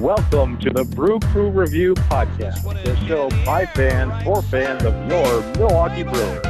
Welcome 0.00 0.58
to 0.58 0.70
the 0.70 0.84
Brew 0.84 1.20
Crew 1.20 1.50
Review 1.50 1.94
Podcast, 1.94 2.62
the 2.84 2.96
show 3.06 3.28
by 3.44 3.66
fans 3.66 4.24
for 4.24 4.42
fans 4.42 4.84
of 4.84 4.94
your 5.08 5.42
Milwaukee 5.56 6.02
Brewers. 6.02 6.44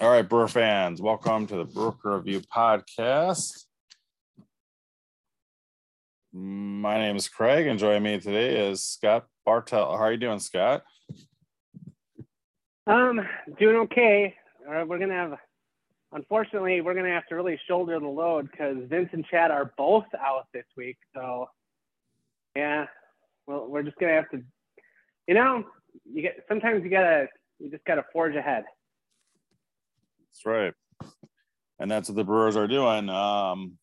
All 0.00 0.10
right, 0.10 0.26
Brewer 0.26 0.48
fans, 0.48 1.02
welcome 1.02 1.46
to 1.48 1.56
the 1.56 1.64
Brew 1.64 1.92
Crew 1.92 2.16
Review 2.16 2.40
Podcast. 2.40 3.64
My 6.32 6.98
name 6.98 7.16
is 7.16 7.28
Craig, 7.28 7.66
and 7.66 7.78
joining 7.78 8.02
me 8.02 8.20
today 8.20 8.70
is 8.70 8.82
Scott 8.82 9.26
Bartel. 9.44 9.96
How 9.96 10.04
are 10.04 10.12
you 10.12 10.18
doing, 10.18 10.38
Scott? 10.38 10.82
Um, 12.86 13.20
doing 13.58 13.76
okay. 13.76 14.34
All 14.66 14.74
right, 14.74 14.86
we're 14.86 14.98
gonna 14.98 15.14
have, 15.14 15.38
unfortunately, 16.12 16.80
we're 16.80 16.94
gonna 16.94 17.10
have 17.10 17.26
to 17.26 17.34
really 17.34 17.58
shoulder 17.66 17.98
the 17.98 18.06
load 18.06 18.50
because 18.50 18.76
Vince 18.88 19.10
and 19.12 19.24
Chad 19.26 19.50
are 19.50 19.72
both 19.76 20.06
out 20.18 20.46
this 20.52 20.64
week. 20.76 20.98
So, 21.14 21.48
yeah, 22.56 22.86
well, 23.46 23.66
we're 23.68 23.82
just 23.82 23.96
gonna 23.98 24.12
have 24.14 24.30
to, 24.30 24.42
you 25.26 25.34
know, 25.34 25.64
you 26.04 26.22
get 26.22 26.44
sometimes 26.48 26.84
you 26.84 26.90
gotta, 26.90 27.28
you 27.58 27.70
just 27.70 27.84
gotta 27.84 28.04
forge 28.12 28.34
ahead. 28.34 28.64
That's 30.30 30.46
right, 30.46 30.74
and 31.78 31.90
that's 31.90 32.08
what 32.08 32.16
the 32.16 32.24
Brewers 32.24 32.56
are 32.56 32.68
doing. 32.68 33.08
Um, 33.08 33.78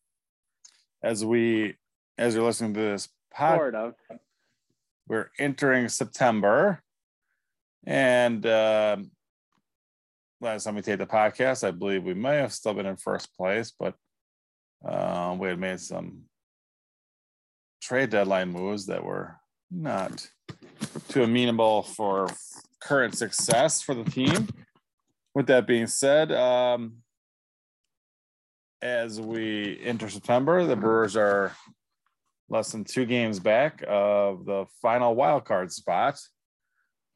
as 1.02 1.24
we, 1.24 1.76
as 2.18 2.34
you're 2.34 2.44
listening 2.44 2.74
to 2.74 2.80
this 2.80 3.08
podcast, 3.36 3.56
Sort 3.56 3.74
of. 3.74 3.94
we're 5.08 5.30
entering 5.38 5.88
September. 5.88 6.82
And 7.88 8.44
um 8.46 9.12
last 10.40 10.64
time 10.64 10.74
we 10.74 10.82
taped 10.82 10.98
the 10.98 11.06
podcast, 11.06 11.66
I 11.66 11.70
believe 11.70 12.04
we 12.04 12.14
may 12.14 12.36
have 12.36 12.52
still 12.52 12.74
been 12.74 12.86
in 12.86 12.96
first 12.96 13.34
place, 13.36 13.72
but 13.78 13.94
um, 14.84 15.38
we 15.38 15.48
had 15.48 15.58
made 15.58 15.80
some 15.80 16.22
trade 17.80 18.10
deadline 18.10 18.50
moves 18.50 18.86
that 18.86 19.04
were 19.04 19.36
not 19.70 20.28
too 21.08 21.22
amenable 21.22 21.82
for 21.82 22.28
current 22.80 23.14
success 23.16 23.82
for 23.82 23.94
the 23.94 24.04
team. 24.04 24.48
With 25.34 25.46
that 25.48 25.66
being 25.66 25.86
said, 25.86 26.32
um, 26.32 26.98
as 28.82 29.20
we 29.20 29.78
enter 29.82 30.08
September, 30.08 30.64
the 30.64 30.76
Brewers 30.76 31.16
are 31.16 31.54
less 32.48 32.72
than 32.72 32.84
two 32.84 33.04
games 33.04 33.40
back 33.40 33.82
of 33.86 34.46
the 34.46 34.66
final 34.80 35.14
wild 35.14 35.44
card 35.44 35.72
spot. 35.72 36.18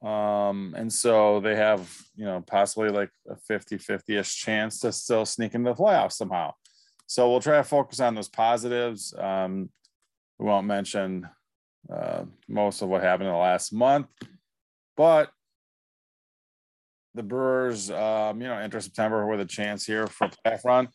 Um, 0.02 0.74
and 0.76 0.90
so 0.92 1.40
they 1.40 1.56
have, 1.56 1.94
you 2.16 2.24
know, 2.24 2.42
possibly 2.46 2.88
like 2.88 3.10
a 3.28 3.36
50 3.36 3.76
50 3.78 4.16
ish 4.16 4.36
chance 4.36 4.80
to 4.80 4.92
still 4.92 5.26
sneak 5.26 5.54
into 5.54 5.70
the 5.70 5.76
playoffs 5.76 6.12
somehow. 6.12 6.52
So 7.06 7.30
we'll 7.30 7.40
try 7.40 7.56
to 7.56 7.64
focus 7.64 8.00
on 8.00 8.14
those 8.14 8.28
positives. 8.28 9.12
Um, 9.18 9.68
we 10.38 10.46
won't 10.46 10.66
mention 10.66 11.28
uh, 11.92 12.24
most 12.48 12.82
of 12.82 12.88
what 12.88 13.02
happened 13.02 13.28
in 13.28 13.34
the 13.34 13.38
last 13.38 13.72
month, 13.72 14.06
but 14.96 15.30
the 17.14 17.22
Brewers, 17.22 17.90
um, 17.90 18.40
you 18.40 18.48
know, 18.48 18.56
enter 18.56 18.80
September 18.80 19.26
with 19.26 19.40
a 19.40 19.44
chance 19.44 19.84
here 19.84 20.06
for 20.06 20.28
playoff 20.28 20.64
run. 20.64 20.88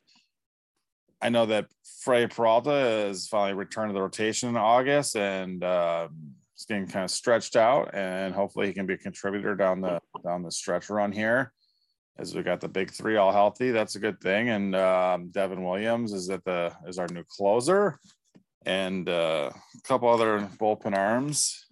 I 1.21 1.29
know 1.29 1.45
that 1.47 1.67
Frey 2.01 2.27
Peralta 2.27 3.07
is 3.07 3.27
finally 3.27 3.53
returned 3.53 3.89
to 3.89 3.93
the 3.93 4.01
rotation 4.01 4.49
in 4.49 4.57
August, 4.57 5.15
and 5.15 5.63
uh, 5.63 6.07
it's 6.55 6.65
getting 6.65 6.87
kind 6.87 7.03
of 7.03 7.11
stretched 7.11 7.57
out, 7.57 7.93
and 7.93 8.33
hopefully 8.33 8.67
he 8.67 8.73
can 8.73 8.85
be 8.85 8.93
a 8.93 8.97
contributor 8.97 9.55
down 9.55 9.81
the 9.81 9.99
down 10.23 10.41
the 10.41 10.51
stretch 10.51 10.89
run 10.89 11.11
here. 11.11 11.51
As 12.17 12.33
we 12.33 12.43
got 12.43 12.61
the 12.61 12.69
big 12.69 12.91
three 12.91 13.17
all 13.17 13.33
healthy, 13.33 13.71
that's 13.71 13.95
a 13.95 13.99
good 13.99 14.21
thing. 14.21 14.47
And 14.47 14.73
um, 14.73 15.31
Devin 15.31 15.61
Williams 15.61 16.13
is 16.13 16.29
at 16.29 16.45
the 16.45 16.71
is 16.87 16.97
our 16.97 17.09
new 17.09 17.25
closer, 17.27 17.99
and 18.65 19.09
uh, 19.09 19.51
a 19.53 19.81
couple 19.81 20.07
other 20.07 20.49
bullpen 20.57 20.97
arms. 20.97 21.65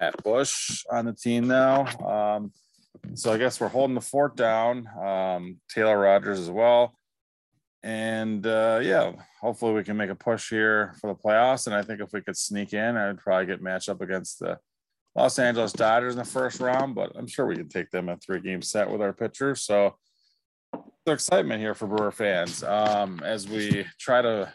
Matt 0.00 0.20
Bush 0.24 0.84
on 0.90 1.04
the 1.04 1.12
team 1.12 1.46
now. 1.46 1.86
Um, 2.04 2.52
so 3.14 3.32
I 3.32 3.38
guess 3.38 3.60
we're 3.60 3.68
holding 3.68 3.94
the 3.94 4.00
fort 4.00 4.36
down. 4.36 4.88
Um, 5.00 5.60
Taylor 5.72 5.98
Rogers 5.98 6.40
as 6.40 6.50
well. 6.50 6.96
And 7.82 8.46
uh, 8.46 8.80
yeah, 8.82 9.12
hopefully 9.40 9.72
we 9.72 9.84
can 9.84 9.96
make 9.96 10.10
a 10.10 10.14
push 10.14 10.50
here 10.50 10.94
for 11.00 11.08
the 11.08 11.18
playoffs. 11.18 11.66
And 11.66 11.74
I 11.74 11.82
think 11.82 12.00
if 12.00 12.12
we 12.12 12.20
could 12.20 12.36
sneak 12.36 12.74
in, 12.74 12.96
I'd 12.96 13.18
probably 13.18 13.46
get 13.46 13.62
matched 13.62 13.88
up 13.88 14.02
against 14.02 14.40
the 14.40 14.58
Los 15.16 15.38
Angeles 15.38 15.72
Dodgers 15.72 16.12
in 16.12 16.18
the 16.18 16.24
first 16.24 16.60
round, 16.60 16.94
but 16.94 17.12
I'm 17.16 17.26
sure 17.26 17.46
we 17.46 17.56
can 17.56 17.68
take 17.68 17.90
them 17.90 18.08
a 18.08 18.16
three 18.18 18.40
game 18.40 18.62
set 18.62 18.90
with 18.90 19.00
our 19.00 19.12
pitcher. 19.12 19.54
So 19.54 19.96
the 21.06 21.12
excitement 21.12 21.60
here 21.60 21.74
for 21.74 21.86
Brewer 21.86 22.12
fans 22.12 22.62
um, 22.62 23.20
as 23.24 23.48
we 23.48 23.86
try 23.98 24.22
to 24.22 24.52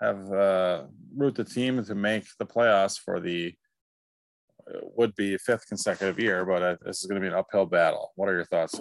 have 0.00 0.32
uh, 0.32 0.82
root 1.16 1.36
the 1.36 1.44
team 1.44 1.82
to 1.84 1.94
make 1.94 2.26
the 2.38 2.44
playoffs 2.44 2.98
for 2.98 3.20
the 3.20 3.54
uh, 4.68 4.80
would 4.96 5.14
be 5.14 5.38
fifth 5.38 5.66
consecutive 5.68 6.18
year, 6.18 6.44
but 6.44 6.62
uh, 6.62 6.76
this 6.84 7.00
is 7.00 7.06
going 7.06 7.20
to 7.20 7.26
be 7.26 7.32
an 7.32 7.38
uphill 7.38 7.66
battle. 7.66 8.12
What 8.16 8.28
are 8.28 8.34
your 8.34 8.44
thoughts? 8.44 8.80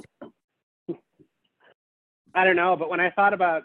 I 2.35 2.43
don't 2.43 2.55
know, 2.55 2.75
but 2.75 2.89
when 2.89 2.99
I 2.99 3.11
thought 3.11 3.33
about 3.33 3.63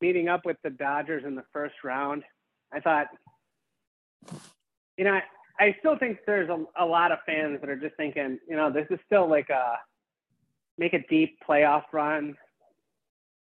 meeting 0.00 0.28
up 0.28 0.42
with 0.44 0.56
the 0.62 0.70
Dodgers 0.70 1.24
in 1.26 1.34
the 1.34 1.44
first 1.52 1.74
round, 1.84 2.22
I 2.72 2.80
thought, 2.80 3.06
you 4.96 5.04
know, 5.04 5.12
I, 5.12 5.22
I 5.58 5.76
still 5.78 5.96
think 5.98 6.18
there's 6.26 6.48
a, 6.48 6.64
a 6.82 6.84
lot 6.84 7.12
of 7.12 7.18
fans 7.26 7.60
that 7.60 7.70
are 7.70 7.76
just 7.76 7.96
thinking, 7.96 8.38
you 8.48 8.56
know, 8.56 8.72
this 8.72 8.86
is 8.90 8.98
still 9.06 9.28
like 9.28 9.50
a 9.50 9.76
make 10.76 10.92
a 10.92 11.04
deep 11.08 11.38
playoff 11.48 11.84
run, 11.92 12.36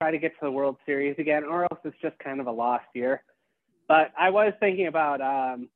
try 0.02 0.12
to 0.12 0.18
get 0.18 0.32
to 0.32 0.40
the 0.42 0.52
World 0.52 0.78
Series 0.86 1.16
again, 1.18 1.44
or 1.44 1.64
else 1.64 1.80
it's 1.86 1.96
just 2.02 2.18
kind 2.20 2.40
of 2.40 2.48
a 2.48 2.52
lost 2.52 2.86
year. 2.94 3.24
But 3.88 4.12
I 4.18 4.30
was 4.30 4.54
thinking 4.60 4.88
about 4.88 5.22
um, 5.22 5.70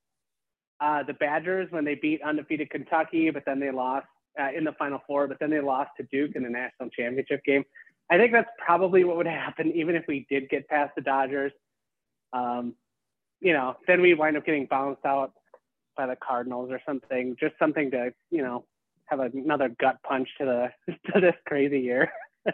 uh, 0.80 1.02
the 1.04 1.14
Badgers 1.14 1.68
when 1.70 1.84
they 1.84 1.94
beat 1.94 2.20
undefeated 2.22 2.70
Kentucky, 2.70 3.30
but 3.30 3.44
then 3.46 3.60
they 3.60 3.70
lost 3.70 4.06
uh, 4.40 4.48
in 4.56 4.64
the 4.64 4.72
Final 4.72 5.00
Four, 5.06 5.28
but 5.28 5.38
then 5.40 5.50
they 5.50 5.60
lost 5.60 5.90
to 5.96 6.02
Duke 6.10 6.32
in 6.34 6.42
the 6.42 6.50
national 6.50 6.90
championship 6.90 7.42
game. 7.44 7.64
I 8.10 8.18
think 8.18 8.32
that's 8.32 8.50
probably 8.64 9.04
what 9.04 9.16
would 9.16 9.26
happen, 9.26 9.72
even 9.72 9.96
if 9.96 10.04
we 10.06 10.26
did 10.30 10.48
get 10.48 10.68
past 10.68 10.94
the 10.94 11.02
Dodgers. 11.02 11.52
Um, 12.32 12.74
you 13.40 13.52
know, 13.52 13.76
then 13.86 14.00
we 14.00 14.14
wind 14.14 14.36
up 14.36 14.46
getting 14.46 14.66
bounced 14.66 15.04
out 15.04 15.32
by 15.96 16.06
the 16.06 16.16
Cardinals 16.16 16.70
or 16.70 16.80
something. 16.86 17.36
Just 17.38 17.54
something 17.58 17.90
to, 17.90 18.12
you 18.30 18.42
know, 18.42 18.64
have 19.06 19.20
another 19.20 19.68
gut 19.80 19.96
punch 20.06 20.28
to 20.38 20.44
the 20.86 20.94
to 21.12 21.20
this 21.20 21.34
crazy 21.46 21.80
year. 21.80 22.10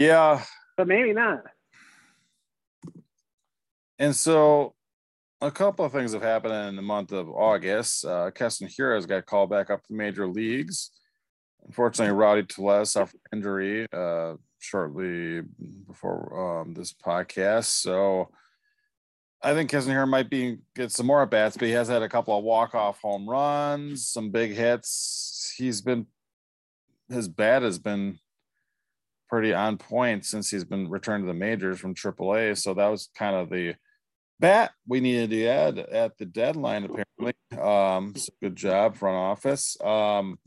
Yeah, 0.00 0.42
but 0.78 0.88
maybe 0.88 1.12
not. 1.12 1.42
And 3.98 4.16
so 4.16 4.72
a 5.42 5.50
couple 5.50 5.84
of 5.84 5.92
things 5.92 6.14
have 6.14 6.22
happened 6.22 6.54
in 6.54 6.76
the 6.76 6.80
month 6.80 7.12
of 7.12 7.28
August. 7.28 8.06
Uh, 8.06 8.30
Keston 8.30 8.66
Hiura's 8.74 9.04
got 9.04 9.26
called 9.26 9.50
back 9.50 9.68
up 9.68 9.84
to 9.84 9.92
major 9.92 10.26
leagues. 10.26 10.90
Unfortunately, 11.66 12.14
Rowdy 12.14 12.42
Tellez 12.44 12.92
suffered 12.92 13.20
injury 13.32 13.86
uh, 13.92 14.34
shortly 14.58 15.42
before 15.86 16.60
um, 16.62 16.74
this 16.74 16.92
podcast. 16.92 17.66
So 17.66 18.30
I 19.42 19.54
think 19.54 19.70
Hiura 19.70 20.08
might 20.08 20.28
be 20.28 20.58
get 20.74 20.92
some 20.92 21.06
more 21.06 21.22
at 21.22 21.30
bats, 21.30 21.56
but 21.56 21.68
he 21.68 21.74
has 21.74 21.88
had 21.88 22.02
a 22.02 22.08
couple 22.08 22.36
of 22.36 22.44
walk 22.44 22.74
off 22.74 23.00
home 23.00 23.28
runs, 23.28 24.06
some 24.06 24.30
big 24.30 24.52
hits. 24.52 25.54
He's 25.56 25.80
been 25.80 26.06
his 27.08 27.28
bat 27.28 27.62
has 27.62 27.78
been 27.78 28.18
pretty 29.28 29.52
on 29.54 29.78
point 29.78 30.24
since 30.24 30.50
he's 30.50 30.64
been 30.64 30.88
returned 30.88 31.24
to 31.24 31.26
the 31.26 31.34
majors 31.34 31.78
from 31.78 31.94
AAA. 31.94 32.58
So 32.58 32.74
that 32.74 32.88
was 32.88 33.08
kind 33.16 33.34
of 33.36 33.50
the 33.50 33.74
bat 34.38 34.72
we 34.86 35.00
needed 35.00 35.30
to 35.30 35.46
add 35.46 35.78
at 35.78 36.18
the 36.18 36.26
deadline, 36.26 36.84
apparently. 36.84 37.34
Um, 37.58 38.14
so 38.16 38.32
good 38.42 38.56
job, 38.56 38.96
front 38.96 39.16
office. 39.16 39.76
Um, 39.80 40.38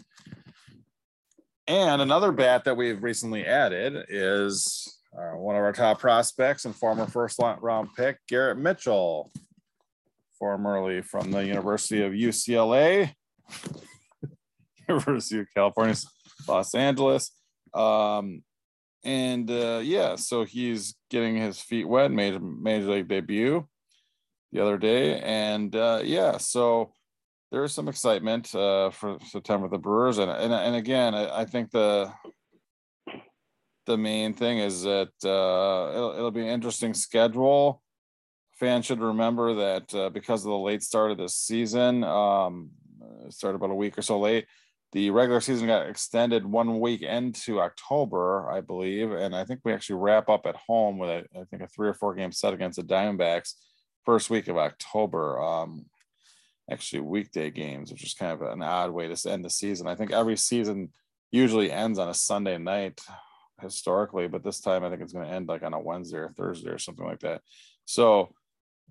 and 1.67 2.01
another 2.01 2.31
bat 2.31 2.65
that 2.65 2.75
we've 2.75 3.01
recently 3.01 3.45
added 3.45 4.05
is 4.09 4.99
uh, 5.17 5.37
one 5.37 5.55
of 5.55 5.61
our 5.61 5.73
top 5.73 5.99
prospects 5.99 6.65
and 6.65 6.75
former 6.75 7.05
first 7.07 7.39
round 7.61 7.89
pick, 7.95 8.17
Garrett 8.27 8.57
Mitchell, 8.57 9.31
formerly 10.37 11.01
from 11.01 11.31
the 11.31 11.45
University 11.45 12.01
of 12.01 12.11
UCLA, 12.11 13.13
University 14.89 15.39
of 15.39 15.47
California, 15.55 15.95
Los 16.47 16.75
Angeles. 16.75 17.31
Um, 17.73 18.43
and 19.03 19.49
uh, 19.49 19.81
yeah, 19.83 20.15
so 20.15 20.43
he's 20.43 20.95
getting 21.09 21.37
his 21.37 21.59
feet 21.59 21.87
wet, 21.87 22.11
made 22.11 22.35
a 22.35 22.39
major 22.39 22.91
league 22.91 23.07
debut 23.07 23.67
the 24.51 24.61
other 24.61 24.77
day, 24.77 25.19
and 25.19 25.75
uh, 25.75 26.01
yeah, 26.03 26.37
so 26.37 26.91
there 27.53 27.63
is 27.63 27.71
some 27.71 27.87
excitement 27.87 28.53
uh, 28.55 28.89
for 28.89 29.19
September 29.27 29.67
the 29.67 29.77
Brewers, 29.77 30.17
and 30.17 30.31
and, 30.31 30.51
and 30.51 30.75
again, 30.75 31.13
I, 31.13 31.41
I 31.41 31.45
think 31.45 31.69
the 31.69 32.11
the 33.85 33.95
main 33.95 34.33
thing 34.33 34.57
is 34.57 34.81
that 34.81 35.11
uh, 35.23 35.91
it'll, 35.95 36.13
it'll 36.17 36.31
be 36.31 36.41
an 36.41 36.47
interesting 36.47 36.95
schedule. 36.95 37.83
Fans 38.59 38.87
should 38.87 39.01
remember 39.01 39.53
that 39.53 39.93
uh, 39.93 40.09
because 40.09 40.43
of 40.43 40.49
the 40.49 40.57
late 40.57 40.81
start 40.81 41.11
of 41.11 41.19
this 41.19 41.35
season, 41.35 42.03
um, 42.03 42.71
started 43.29 43.57
about 43.57 43.69
a 43.69 43.75
week 43.75 43.99
or 43.99 44.01
so 44.01 44.19
late. 44.19 44.47
the 44.93 45.11
regular 45.11 45.39
season 45.39 45.67
got 45.67 45.87
extended 45.87 46.43
one 46.45 46.79
week 46.79 47.03
into 47.03 47.61
October, 47.61 48.49
I 48.49 48.61
believe, 48.61 49.11
and 49.11 49.35
I 49.35 49.45
think 49.45 49.59
we 49.63 49.73
actually 49.73 49.97
wrap 49.97 50.27
up 50.27 50.47
at 50.47 50.55
home 50.55 50.97
with 50.97 51.09
a, 51.11 51.39
I 51.39 51.43
think 51.51 51.61
a 51.61 51.67
three 51.67 51.89
or 51.89 51.93
four 51.93 52.15
game 52.15 52.31
set 52.31 52.53
against 52.55 52.77
the 52.77 52.83
Diamondbacks 52.83 53.53
first 54.05 54.31
week 54.31 54.47
of 54.47 54.57
October. 54.57 55.39
Um, 55.39 55.85
actually, 56.71 57.01
weekday 57.01 57.49
games, 57.51 57.91
which 57.91 58.03
is 58.03 58.13
kind 58.13 58.31
of 58.31 58.41
an 58.41 58.61
odd 58.61 58.91
way 58.91 59.07
to 59.07 59.29
end 59.29 59.43
the 59.45 59.49
season. 59.49 59.87
I 59.87 59.95
think 59.95 60.11
every 60.11 60.37
season 60.37 60.91
usually 61.31 61.71
ends 61.71 61.99
on 61.99 62.09
a 62.09 62.13
Sunday 62.13 62.57
night 62.57 63.01
historically, 63.61 64.27
but 64.27 64.43
this 64.43 64.61
time 64.61 64.83
I 64.83 64.89
think 64.89 65.01
it's 65.01 65.13
going 65.13 65.27
to 65.27 65.33
end 65.33 65.47
like 65.47 65.63
on 65.63 65.73
a 65.73 65.79
Wednesday 65.79 66.17
or 66.17 66.33
Thursday 66.35 66.69
or 66.69 66.77
something 66.77 67.05
like 67.05 67.19
that. 67.19 67.41
So 67.85 68.33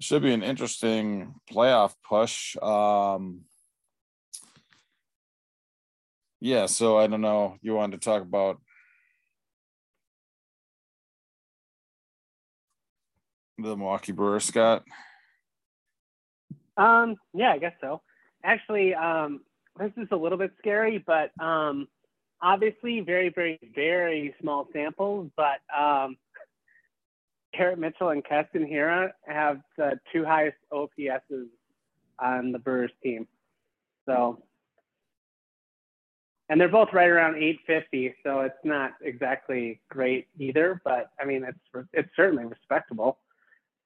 should 0.00 0.22
be 0.22 0.32
an 0.32 0.42
interesting 0.42 1.34
playoff 1.50 1.94
push. 2.06 2.56
Um, 2.56 3.42
yeah, 6.40 6.66
so 6.66 6.98
I 6.98 7.06
don't 7.06 7.20
know. 7.20 7.56
You 7.62 7.74
wanted 7.74 8.00
to 8.00 8.04
talk 8.04 8.22
about 8.22 8.60
the 13.58 13.76
Milwaukee 13.76 14.12
Brewers, 14.12 14.44
Scott? 14.44 14.82
Um, 16.76 17.16
yeah, 17.34 17.52
I 17.52 17.58
guess 17.58 17.74
so. 17.80 18.02
Actually, 18.44 18.94
um, 18.94 19.42
this 19.78 19.92
is 19.96 20.08
a 20.10 20.16
little 20.16 20.38
bit 20.38 20.52
scary, 20.58 21.02
but 21.06 21.30
um, 21.42 21.88
obviously 22.40 23.00
very, 23.00 23.28
very, 23.28 23.58
very 23.74 24.34
small 24.40 24.68
samples. 24.72 25.30
But 25.36 25.60
um, 25.76 26.16
Garrett 27.56 27.78
Mitchell 27.78 28.10
and 28.10 28.24
Keston 28.24 28.66
Hiura 28.66 29.12
have 29.26 29.60
the 29.76 29.98
two 30.12 30.24
highest 30.24 30.56
OPSs 30.72 31.46
on 32.18 32.52
the 32.52 32.58
Brewers 32.58 32.92
team. 33.02 33.26
So 34.06 34.42
and 36.52 36.60
they're 36.60 36.68
both 36.68 36.92
right 36.92 37.08
around 37.08 37.36
850, 37.36 38.14
so 38.22 38.40
it's 38.40 38.54
not 38.62 38.92
exactly 39.00 39.80
great 39.88 40.28
either. 40.38 40.82
But 40.84 41.10
I 41.18 41.24
mean, 41.24 41.44
it's 41.44 41.86
it's 41.94 42.10
certainly 42.14 42.44
respectable. 42.44 43.16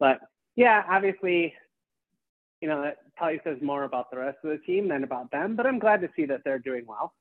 But 0.00 0.18
yeah, 0.56 0.82
obviously, 0.90 1.54
you 2.60 2.68
know, 2.68 2.82
that 2.82 2.98
probably 3.16 3.40
says 3.44 3.58
more 3.62 3.84
about 3.84 4.10
the 4.10 4.18
rest 4.18 4.38
of 4.44 4.50
the 4.50 4.58
team 4.58 4.88
than 4.88 5.04
about 5.04 5.30
them. 5.30 5.56
But 5.56 5.66
I'm 5.66 5.78
glad 5.78 6.00
to 6.00 6.08
see 6.16 6.26
that 6.26 6.42
they're 6.44 6.58
doing 6.58 6.84
well. 6.86 7.12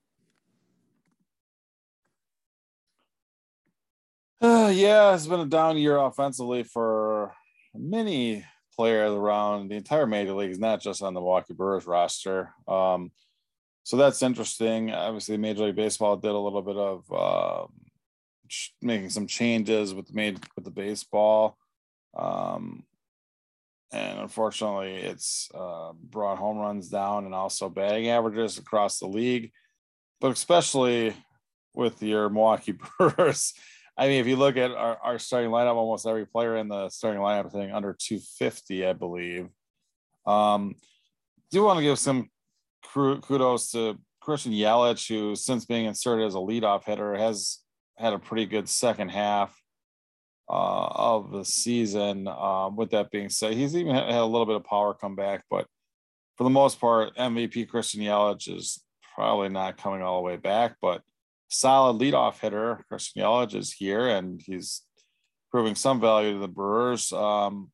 Uh, 4.42 4.70
yeah, 4.74 5.14
it's 5.14 5.28
been 5.28 5.40
a 5.40 5.46
down 5.46 5.78
year 5.78 5.98
offensively 5.98 6.64
for 6.64 7.34
many 7.74 8.46
players 8.76 9.12
around 9.12 9.70
the 9.70 9.76
entire 9.76 10.06
major 10.06 10.34
leagues, 10.34 10.60
not 10.60 10.82
just 10.82 11.02
on 11.02 11.14
the 11.14 11.20
Milwaukee 11.20 11.54
Brewers 11.54 11.88
roster. 11.88 12.54
Um, 12.68 13.12
so 13.84 13.98
that's 13.98 14.24
interesting. 14.24 14.92
Obviously, 14.92 15.38
Major 15.38 15.66
League 15.66 15.76
Baseball 15.76 16.18
did 16.18 16.32
a 16.32 16.38
little 16.38 16.62
bit 16.62 16.76
of 16.76 17.12
uh, 17.12 17.68
making 18.82 19.10
some 19.10 19.28
changes 19.28 19.94
with 19.94 20.08
the 20.08 20.14
made 20.14 20.40
with 20.56 20.66
the 20.66 20.72
baseball, 20.72 21.58
um, 22.18 22.84
and 23.96 24.20
unfortunately, 24.20 24.96
it's 24.96 25.50
uh, 25.56 25.94
brought 25.94 26.38
home 26.38 26.58
runs 26.58 26.90
down 26.90 27.26
and 27.26 27.34
also 27.34 27.70
batting 27.70 28.10
averages 28.10 28.58
across 28.58 29.00
the 29.00 29.08
league, 29.08 29.52
but 30.20 30.32
especially 30.32 31.16
with 31.74 32.04
your 32.04 32.30
Milwaukee 32.30 32.74
Brewers. 33.00 33.54
I 33.98 34.08
mean, 34.08 34.20
if 34.20 34.28
you 34.28 34.36
look 34.36 34.58
at 34.58 34.72
our, 34.72 34.98
our 35.02 35.18
starting 35.18 35.50
lineup, 35.50 35.76
almost 35.76 36.06
every 36.06 36.26
player 36.26 36.58
in 36.58 36.68
the 36.68 36.90
starting 36.90 37.22
lineup, 37.22 37.46
I 37.46 37.50
think 37.50 37.74
under 37.74 37.96
250, 37.98 38.86
I 38.86 38.94
believe. 38.94 39.48
Um, 40.26 40.76
do 41.52 41.64
want 41.64 41.78
to 41.78 41.84
give 41.84 41.98
some 41.98 42.30
kudos 42.84 43.72
to 43.72 43.98
Christian 44.20 44.52
Yelich, 44.52 45.08
who 45.08 45.36
since 45.36 45.66
being 45.66 45.86
inserted 45.86 46.26
as 46.26 46.36
a 46.36 46.40
leadoff 46.40 46.84
hitter 46.84 47.16
has 47.16 47.60
had 47.98 48.12
a 48.12 48.20
pretty 48.20 48.46
good 48.46 48.68
second 48.68 49.10
half 49.10 49.58
uh, 50.50 50.88
of 50.88 51.32
the 51.32 51.44
season. 51.44 52.28
Uh, 52.28 52.70
with 52.70 52.92
that 52.92 53.12
being 53.12 53.30
said, 53.30 53.54
he's 53.54 53.76
even 53.76 53.96
had 53.96 54.10
a 54.10 54.26
little 54.26 54.46
bit 54.46 54.56
of 54.56 54.64
power 54.64 54.94
come 54.94 55.16
back, 55.16 55.44
but 55.50 55.66
for 56.38 56.44
the 56.44 56.50
most 56.50 56.80
part, 56.80 57.16
MVP 57.16 57.70
Christian 57.70 58.02
Yelich 58.02 58.54
is 58.54 58.84
probably 59.16 59.50
not 59.50 59.78
coming 59.78 60.02
all 60.02 60.18
the 60.18 60.26
way 60.26 60.36
back, 60.36 60.76
but 60.82 61.02
solid 61.48 62.02
leadoff 62.02 62.40
hitter 62.40 62.84
Christian 62.90 63.22
Yelich 63.22 63.56
is 63.56 63.72
here 63.72 64.08
and 64.10 64.42
he's 64.46 64.82
proving 65.52 65.76
some 65.76 66.02
value 66.02 66.34
to 66.34 66.40
the 66.40 66.48
Brewers. 66.48 67.14
Um, 67.14 67.72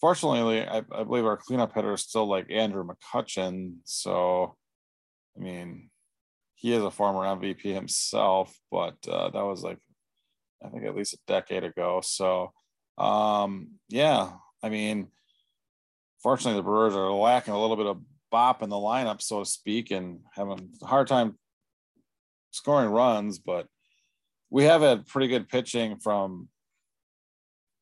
fortunately, 0.00 0.66
I, 0.66 0.78
I, 0.78 1.04
believe 1.04 1.26
our 1.26 1.36
cleanup 1.36 1.74
hitter 1.74 1.92
is 1.92 2.00
still 2.00 2.26
like 2.26 2.50
Andrew 2.50 2.86
McCutchen. 2.86 3.74
So, 3.84 4.56
I 5.36 5.40
mean, 5.40 5.90
he 6.54 6.72
is 6.72 6.82
a 6.82 6.90
former 6.90 7.20
MVP 7.20 7.74
himself, 7.74 8.56
but 8.70 8.96
uh, 9.06 9.28
that 9.30 9.44
was 9.44 9.62
like, 9.62 9.78
I 10.64 10.68
think 10.68 10.84
at 10.84 10.94
least 10.94 11.14
a 11.14 11.18
decade 11.26 11.64
ago. 11.64 12.00
So, 12.04 12.52
um, 12.98 13.72
yeah, 13.88 14.30
I 14.62 14.68
mean, 14.68 15.08
fortunately, 16.22 16.58
the 16.58 16.64
Brewers 16.64 16.94
are 16.94 17.10
lacking 17.10 17.54
a 17.54 17.60
little 17.60 17.76
bit 17.76 17.86
of 17.86 18.00
bop 18.30 18.62
in 18.62 18.70
the 18.70 18.76
lineup, 18.76 19.20
so 19.20 19.40
to 19.40 19.44
speak, 19.44 19.90
and 19.90 20.20
having 20.34 20.70
a 20.82 20.86
hard 20.86 21.06
time 21.06 21.38
scoring 22.50 22.90
runs, 22.90 23.38
but 23.38 23.66
we 24.50 24.64
have 24.64 24.82
had 24.82 25.06
pretty 25.06 25.28
good 25.28 25.48
pitching 25.48 25.98
from 25.98 26.48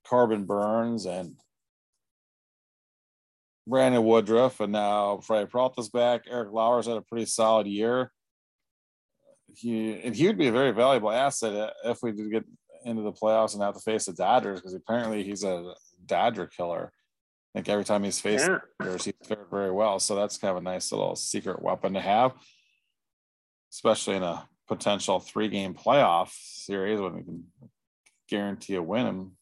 Corbin 0.06 0.44
Burnes 0.44 1.06
and 1.06 1.34
Brandon 3.66 4.04
Woodruff, 4.04 4.60
and 4.60 4.72
now 4.72 5.18
Freddy 5.18 5.46
Peralta's 5.46 5.88
back. 5.88 6.24
Eric 6.28 6.52
Lauer's 6.52 6.86
had 6.86 6.96
a 6.96 7.02
pretty 7.02 7.26
solid 7.26 7.66
year. 7.66 8.12
He 9.54 10.00
and 10.00 10.14
he 10.14 10.26
would 10.26 10.38
be 10.38 10.46
a 10.46 10.52
very 10.52 10.70
valuable 10.70 11.10
asset 11.10 11.72
if 11.84 12.02
we 12.02 12.12
did 12.12 12.30
get 12.30 12.44
into 12.84 13.02
the 13.02 13.12
playoffs 13.12 13.54
and 13.54 13.62
have 13.62 13.74
to 13.74 13.80
face 13.80 14.06
the 14.06 14.12
Dodgers 14.12 14.60
because 14.60 14.74
apparently 14.74 15.22
he's 15.22 15.44
a 15.44 15.74
Dodger 16.06 16.46
killer. 16.46 16.92
I 17.54 17.58
think 17.58 17.68
every 17.68 17.84
time 17.84 18.04
he's 18.04 18.20
faced 18.20 18.48
yeah. 18.48 18.58
Dodgers, 18.78 19.04
he's 19.04 19.14
fared 19.26 19.50
very 19.50 19.72
well. 19.72 19.98
So 19.98 20.14
that's 20.14 20.38
kind 20.38 20.52
of 20.52 20.58
a 20.58 20.60
nice 20.62 20.92
little 20.92 21.16
secret 21.16 21.60
weapon 21.60 21.94
to 21.94 22.00
have, 22.00 22.32
especially 23.72 24.16
in 24.16 24.22
a 24.22 24.48
potential 24.68 25.18
three-game 25.18 25.74
playoff 25.74 26.30
series 26.32 27.00
when 27.00 27.14
we 27.16 27.22
can 27.22 27.44
guarantee 28.28 28.76
a 28.76 28.82
win. 28.82 29.06
Him. 29.06 29.32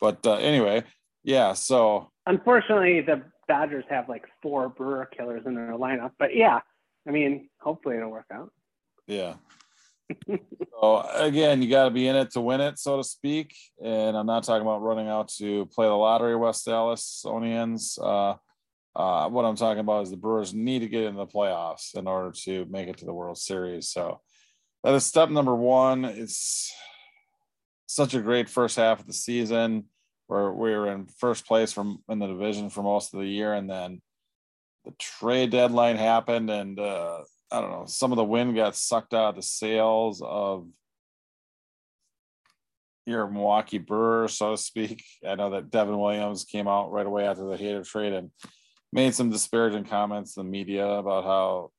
But 0.00 0.26
uh, 0.26 0.36
anyway, 0.36 0.84
yeah. 1.22 1.52
So 1.52 2.10
unfortunately, 2.26 3.02
the 3.02 3.22
Dodgers 3.48 3.84
have 3.90 4.08
like 4.08 4.24
four 4.42 4.68
Brewer 4.68 5.08
killers 5.14 5.42
in 5.44 5.54
their 5.54 5.72
lineup. 5.72 6.12
But 6.18 6.34
yeah, 6.34 6.60
I 7.06 7.10
mean, 7.10 7.50
hopefully 7.60 7.96
it'll 7.96 8.10
work 8.10 8.26
out. 8.32 8.50
Yeah. 9.06 9.34
So 10.80 11.08
again, 11.14 11.62
you 11.62 11.70
got 11.70 11.84
to 11.84 11.90
be 11.90 12.08
in 12.08 12.16
it 12.16 12.30
to 12.32 12.40
win 12.40 12.60
it, 12.60 12.78
so 12.78 12.96
to 12.96 13.04
speak. 13.04 13.54
And 13.82 14.16
I'm 14.16 14.26
not 14.26 14.44
talking 14.44 14.62
about 14.62 14.82
running 14.82 15.08
out 15.08 15.28
to 15.38 15.66
play 15.66 15.86
the 15.86 15.92
lottery, 15.92 16.36
West 16.36 16.66
Allisonians. 16.66 17.98
Uh, 18.00 18.36
uh, 18.94 19.28
what 19.28 19.44
I'm 19.44 19.56
talking 19.56 19.80
about 19.80 20.02
is 20.02 20.10
the 20.10 20.16
Brewers 20.16 20.52
need 20.52 20.80
to 20.80 20.88
get 20.88 21.04
in 21.04 21.14
the 21.14 21.26
playoffs 21.26 21.94
in 21.96 22.06
order 22.06 22.32
to 22.44 22.66
make 22.66 22.88
it 22.88 22.98
to 22.98 23.04
the 23.04 23.14
World 23.14 23.38
Series. 23.38 23.88
So 23.88 24.20
that 24.84 24.94
is 24.94 25.06
step 25.06 25.30
number 25.30 25.54
one. 25.54 26.04
It's 26.04 26.72
such 27.86 28.14
a 28.14 28.20
great 28.20 28.48
first 28.48 28.76
half 28.76 29.00
of 29.00 29.06
the 29.06 29.12
season 29.12 29.84
where 30.26 30.52
we 30.52 30.70
were 30.70 30.90
in 30.90 31.06
first 31.06 31.46
place 31.46 31.72
from 31.72 32.02
in 32.08 32.18
the 32.18 32.26
division 32.26 32.70
for 32.70 32.82
most 32.82 33.12
of 33.12 33.20
the 33.20 33.26
year, 33.26 33.52
and 33.52 33.68
then 33.68 34.00
the 34.84 34.92
trade 34.98 35.50
deadline 35.50 35.96
happened, 35.96 36.50
and 36.50 36.78
uh, 36.78 37.20
I 37.52 37.60
don't 37.60 37.70
know, 37.70 37.84
some 37.86 38.12
of 38.12 38.16
the 38.16 38.24
wind 38.24 38.56
got 38.56 38.74
sucked 38.74 39.12
out 39.12 39.30
of 39.30 39.36
the 39.36 39.42
sails 39.42 40.22
of 40.24 40.66
your 43.06 43.28
Milwaukee 43.28 43.78
Brewers, 43.78 44.34
so 44.34 44.52
to 44.52 44.56
speak. 44.56 45.04
I 45.28 45.34
know 45.34 45.50
that 45.50 45.70
Devin 45.70 45.98
Williams 45.98 46.44
came 46.44 46.66
out 46.66 46.92
right 46.92 47.06
away 47.06 47.26
after 47.26 47.44
the 47.44 47.56
Hader 47.56 47.86
trade 47.86 48.14
and 48.14 48.30
made 48.92 49.14
some 49.14 49.30
disparaging 49.30 49.84
comments 49.84 50.36
in 50.36 50.44
the 50.44 50.50
media 50.50 50.86
about 50.86 51.24
how 51.24 51.70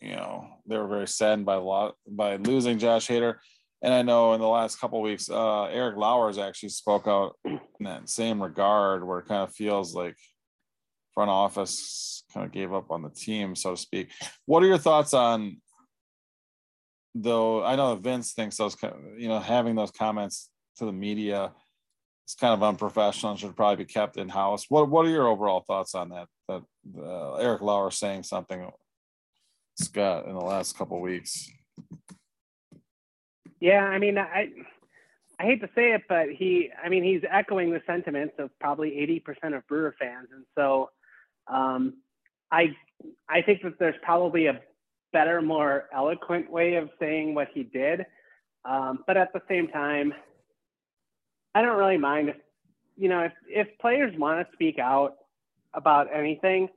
you 0.00 0.16
know 0.16 0.48
they 0.66 0.76
were 0.76 0.88
very 0.88 1.06
saddened 1.06 1.46
by 1.46 1.56
lot 1.56 1.94
by 2.06 2.36
losing 2.36 2.78
Josh 2.78 3.06
Hader. 3.06 3.36
And 3.84 3.92
I 3.92 4.02
know 4.02 4.32
in 4.34 4.40
the 4.40 4.48
last 4.48 4.80
couple 4.80 5.00
weeks, 5.00 5.28
uh, 5.28 5.64
Eric 5.64 5.96
Lauers 5.96 6.38
actually 6.38 6.68
spoke 6.68 7.08
out 7.08 7.36
in 7.44 7.60
that 7.80 8.08
same 8.08 8.40
regard, 8.40 9.04
where 9.06 9.18
it 9.18 9.26
kind 9.26 9.42
of 9.42 9.52
feels 9.54 9.92
like 9.94 10.16
front 11.14 11.30
office 11.30 12.24
kind 12.32 12.46
of 12.46 12.52
gave 12.52 12.72
up 12.72 12.90
on 12.90 13.02
the 13.02 13.10
team, 13.10 13.54
so 13.54 13.72
to 13.72 13.76
speak. 13.76 14.10
What 14.46 14.62
are 14.62 14.66
your 14.66 14.78
thoughts 14.78 15.14
on, 15.14 15.60
though? 17.14 17.64
I 17.64 17.76
know 17.76 17.94
Vince 17.96 18.32
thinks 18.32 18.56
those, 18.56 18.76
you 19.16 19.28
know, 19.28 19.38
having 19.38 19.74
those 19.74 19.90
comments 19.90 20.50
to 20.78 20.86
the 20.86 20.92
media 20.92 21.52
is 22.26 22.34
kind 22.34 22.54
of 22.54 22.62
unprofessional 22.62 23.32
and 23.32 23.40
should 23.40 23.56
probably 23.56 23.84
be 23.84 23.92
kept 23.92 24.16
in 24.16 24.28
house. 24.28 24.66
What 24.68 24.88
What 24.88 25.06
are 25.06 25.10
your 25.10 25.28
overall 25.28 25.60
thoughts 25.60 25.94
on 25.94 26.10
that? 26.10 26.28
That 26.48 26.62
uh, 26.98 27.34
Eric 27.34 27.62
Lauer 27.62 27.90
saying 27.90 28.24
something, 28.24 28.70
Scott, 29.78 30.26
in 30.26 30.34
the 30.34 30.40
last 30.40 30.76
couple 30.76 31.00
weeks. 31.00 31.50
Yeah, 33.60 33.84
I 33.84 33.98
mean, 33.98 34.18
I 34.18 34.48
I 35.38 35.44
hate 35.44 35.60
to 35.60 35.68
say 35.74 35.92
it, 35.92 36.02
but 36.08 36.28
he, 36.30 36.70
I 36.82 36.88
mean, 36.88 37.02
he's 37.02 37.22
echoing 37.28 37.70
the 37.72 37.82
sentiments 37.86 38.34
of 38.38 38.50
probably 38.60 38.90
80% 39.26 39.56
of 39.56 39.66
Brewer 39.66 39.94
fans, 39.98 40.28
and 40.32 40.44
so 40.56 40.90
um, 41.48 41.94
I 42.50 42.74
I 43.28 43.42
think 43.42 43.62
that 43.62 43.78
there's 43.78 43.96
probably 44.02 44.46
a 44.46 44.60
better, 45.12 45.42
more 45.42 45.84
eloquent 45.94 46.50
way 46.50 46.74
of 46.74 46.88
saying 46.98 47.34
what 47.34 47.48
he 47.52 47.62
did. 47.62 48.04
Um, 48.64 49.00
but 49.06 49.16
at 49.16 49.32
the 49.32 49.42
same 49.48 49.68
time, 49.68 50.14
I 51.54 51.62
don't 51.62 51.76
really 51.76 51.98
mind 51.98 52.30
if, 52.30 52.36
you 52.96 53.08
know, 53.08 53.20
if, 53.20 53.32
if 53.46 53.78
players 53.78 54.14
want 54.18 54.46
to 54.46 54.52
speak 54.54 54.78
out 54.78 55.14
about 55.74 56.08
anything, 56.14 56.68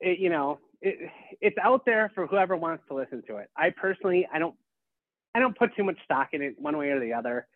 it, 0.00 0.18
you 0.18 0.30
know, 0.30 0.58
it, 0.80 1.10
it's 1.40 1.56
out 1.62 1.84
there 1.84 2.10
for 2.14 2.26
whoever 2.26 2.56
wants 2.56 2.84
to 2.88 2.94
listen 2.94 3.22
to 3.26 3.36
it. 3.38 3.50
I 3.56 3.70
personally, 3.70 4.26
I 4.32 4.38
don't, 4.38 4.54
I 5.34 5.40
don't 5.40 5.58
put 5.58 5.74
too 5.76 5.84
much 5.84 5.98
stock 6.04 6.28
in 6.32 6.42
it 6.42 6.54
one 6.58 6.76
way 6.76 6.90
or 6.90 7.00
the 7.00 7.12
other, 7.12 7.46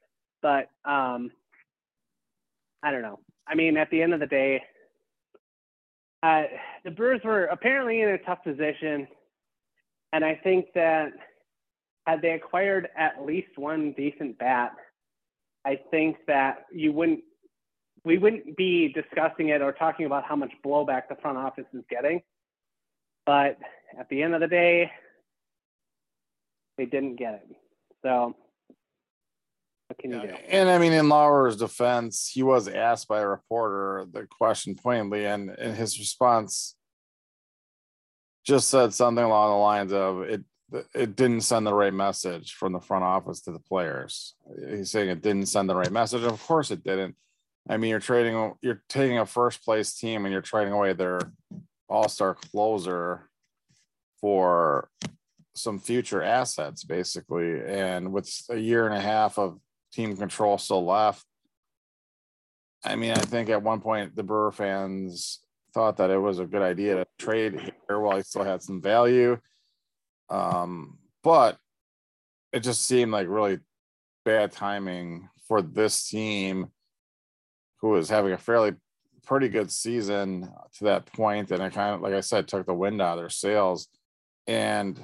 but 0.43 0.69
um, 0.85 1.31
I 2.83 2.91
don't 2.91 3.03
know. 3.03 3.21
I 3.47 3.55
mean, 3.55 3.77
at 3.77 3.91
the 3.91 4.03
end 4.03 4.13
of 4.13 4.21
the 4.21 4.27
day, 4.27 4.63
uh, 6.23 6.43
the 6.85 6.91
Brewers 6.91 7.21
were 7.25 7.45
apparently 7.47 8.01
in 8.01 8.11
a 8.11 8.19
tough 8.19 8.43
position, 8.45 9.09
and 10.13 10.25
I 10.25 10.35
think 10.43 10.67
that 10.75 11.13
had 12.07 12.23
they 12.23 12.31
acquired 12.33 12.89
at 12.97 13.25
least 13.25 13.57
one 13.57 13.93
decent 13.97 14.39
bat, 14.39 14.73
I 15.65 15.79
think 15.91 16.17
that 16.27 16.67
you 16.73 16.93
wouldn't 16.93 17.21
we 18.05 18.19
wouldn't 18.19 18.57
be 18.57 18.93
discussing 18.93 19.51
it 19.51 19.63
or 19.63 19.73
talking 19.73 20.07
about 20.07 20.25
how 20.25 20.35
much 20.35 20.51
blowback 20.65 21.03
the 21.09 21.15
front 21.23 21.39
office 21.39 21.67
is 21.73 21.85
getting. 21.89 22.21
But 23.27 23.59
at 23.97 24.09
the 24.09 24.23
end 24.23 24.35
of 24.35 24.41
the 24.41 24.49
day, 24.49 24.91
they 26.77 26.87
didn't 26.87 27.17
get 27.17 27.35
it. 27.35 27.57
So 28.03 28.35
what 29.93 29.99
can 29.99 30.13
you 30.13 30.23
do? 30.23 30.35
And 30.49 30.71
I 30.71 30.79
mean, 30.79 30.93
in 30.93 31.09
Lauer's 31.09 31.57
defense, 31.57 32.31
he 32.33 32.43
was 32.43 32.67
asked 32.67 33.09
by 33.09 33.21
a 33.21 33.27
reporter 33.27 34.07
the 34.11 34.27
question 34.27 34.75
pointedly, 34.75 35.27
and, 35.27 35.51
and 35.51 35.77
his 35.77 35.99
response 35.99 36.77
just 38.47 38.69
said 38.69 38.95
something 38.95 39.23
along 39.23 39.51
the 39.51 39.57
lines 39.57 39.93
of 39.93 40.23
it 40.23 40.43
it 40.95 41.17
didn't 41.17 41.43
send 41.43 41.67
the 41.67 41.75
right 41.75 41.93
message 41.93 42.55
from 42.55 42.73
the 42.73 42.81
front 42.81 43.05
office 43.05 43.43
to 43.43 43.53
the 43.53 43.59
players. 43.59 44.35
He's 44.71 44.91
saying 44.91 45.11
it 45.11 45.21
didn't 45.21 45.49
send 45.49 45.69
the 45.69 45.75
right 45.75 45.93
message. 45.93 46.23
Of 46.23 46.43
course 46.47 46.71
it 46.71 46.83
didn't. 46.83 47.15
I 47.69 47.77
mean, 47.77 47.91
you're 47.91 48.01
trading, 48.01 48.55
you're 48.63 48.83
taking 48.89 49.19
a 49.19 49.27
first 49.27 49.63
place 49.63 49.95
team 49.95 50.25
and 50.25 50.33
you're 50.33 50.41
trading 50.41 50.73
away 50.73 50.95
their 50.95 51.21
all 51.91 52.09
star 52.09 52.35
closer 52.35 53.29
for 54.19 54.89
some 55.55 55.79
future 55.79 56.23
assets, 56.23 56.85
basically. 56.85 57.61
And 57.67 58.11
with 58.11 58.35
a 58.49 58.57
year 58.57 58.87
and 58.87 58.97
a 58.97 59.01
half 59.01 59.39
of 59.39 59.59
team 59.93 60.17
control 60.17 60.59
still 60.59 60.85
left, 60.85 61.25
I 62.85 62.97
mean, 62.97 63.13
I 63.13 63.21
think 63.21 63.49
at 63.49 63.63
one 63.63 63.81
point 63.81 64.17
the 64.17 64.23
Brewer 64.23 64.53
fans 64.53 65.41
thought 65.73 65.97
that 65.99 66.11
it 66.11 66.19
was 66.19 66.39
a 66.39 66.47
good 66.47 66.63
idea 66.63 66.97
to 66.97 67.07
trade 67.19 67.73
here 67.89 68.01
while 68.01 68.17
he 68.17 68.23
still 68.23 68.45
had 68.45 68.63
some 68.63 68.83
value. 68.83 69.39
Um, 70.29 70.99
but 71.23 71.59
it 72.53 72.61
just 72.61 72.87
seemed 72.87 73.13
like 73.13 73.29
really 73.29 73.59
bad 74.25 74.53
timing 74.53 75.29
for 75.47 75.63
this 75.63 76.09
team 76.09 76.69
who 77.81 77.91
was 77.91 78.09
having 78.09 78.33
a 78.33 78.39
fairly 78.39 78.73
pretty 79.25 79.49
good 79.49 79.71
season 79.71 80.51
to 80.77 80.85
that 80.85 81.07
point 81.07 81.51
and 81.53 81.63
it 81.63 81.73
kind 81.73 81.95
of 81.95 82.01
like 82.01 82.13
i 82.13 82.21
said 82.21 82.47
took 82.47 82.67
the 82.67 82.75
wind 82.75 83.01
out 83.01 83.17
of 83.17 83.23
their 83.23 83.31
sails 83.31 83.89
and 84.49 85.01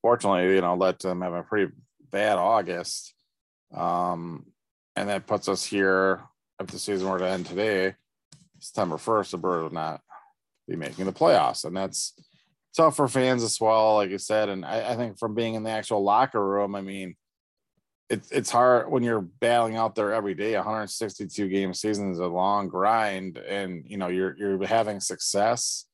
fortunately 0.00 0.54
you 0.54 0.60
know 0.60 0.76
let 0.76 0.98
them 1.00 1.22
have 1.22 1.32
a 1.32 1.42
pretty 1.42 1.72
bad 2.14 2.38
august 2.38 3.14
um 3.74 4.46
and 4.96 5.08
that 5.08 5.26
puts 5.26 5.48
us 5.48 5.64
here 5.64 6.22
if 6.60 6.68
the 6.68 6.78
season 6.78 7.08
were 7.08 7.18
to 7.18 7.28
end 7.28 7.44
today 7.44 7.94
september 8.60 8.96
1st 8.96 9.32
the 9.32 9.38
bird 9.38 9.64
would 9.64 9.72
not 9.72 10.00
be 10.68 10.76
making 10.76 11.04
the 11.04 11.12
playoffs. 11.12 11.64
And 11.64 11.76
that's 11.76 12.14
tough 12.76 12.96
for 12.96 13.08
fans 13.08 13.42
as 13.42 13.60
well 13.60 13.96
like 13.96 14.10
you 14.10 14.18
said. 14.18 14.48
And 14.48 14.64
I, 14.64 14.92
I 14.92 14.96
think 14.96 15.18
from 15.18 15.34
being 15.34 15.54
in 15.54 15.62
the 15.62 15.70
actual 15.70 16.02
locker 16.02 16.44
room 16.44 16.74
i 16.74 16.80
mean 16.80 17.16
it's 18.10 18.30
it's 18.30 18.50
hard 18.50 18.90
when 18.90 19.02
you're 19.02 19.22
battling 19.22 19.76
out 19.76 19.94
there 19.94 20.12
every 20.12 20.34
day. 20.34 20.54
162 20.54 21.48
game 21.48 21.72
season 21.72 22.12
is 22.12 22.18
a 22.18 22.26
long 22.26 22.68
grind, 22.68 23.38
and 23.38 23.82
you 23.86 23.96
know 23.96 24.08
you're 24.08 24.36
you're 24.36 24.64
having 24.66 25.00
success 25.00 25.86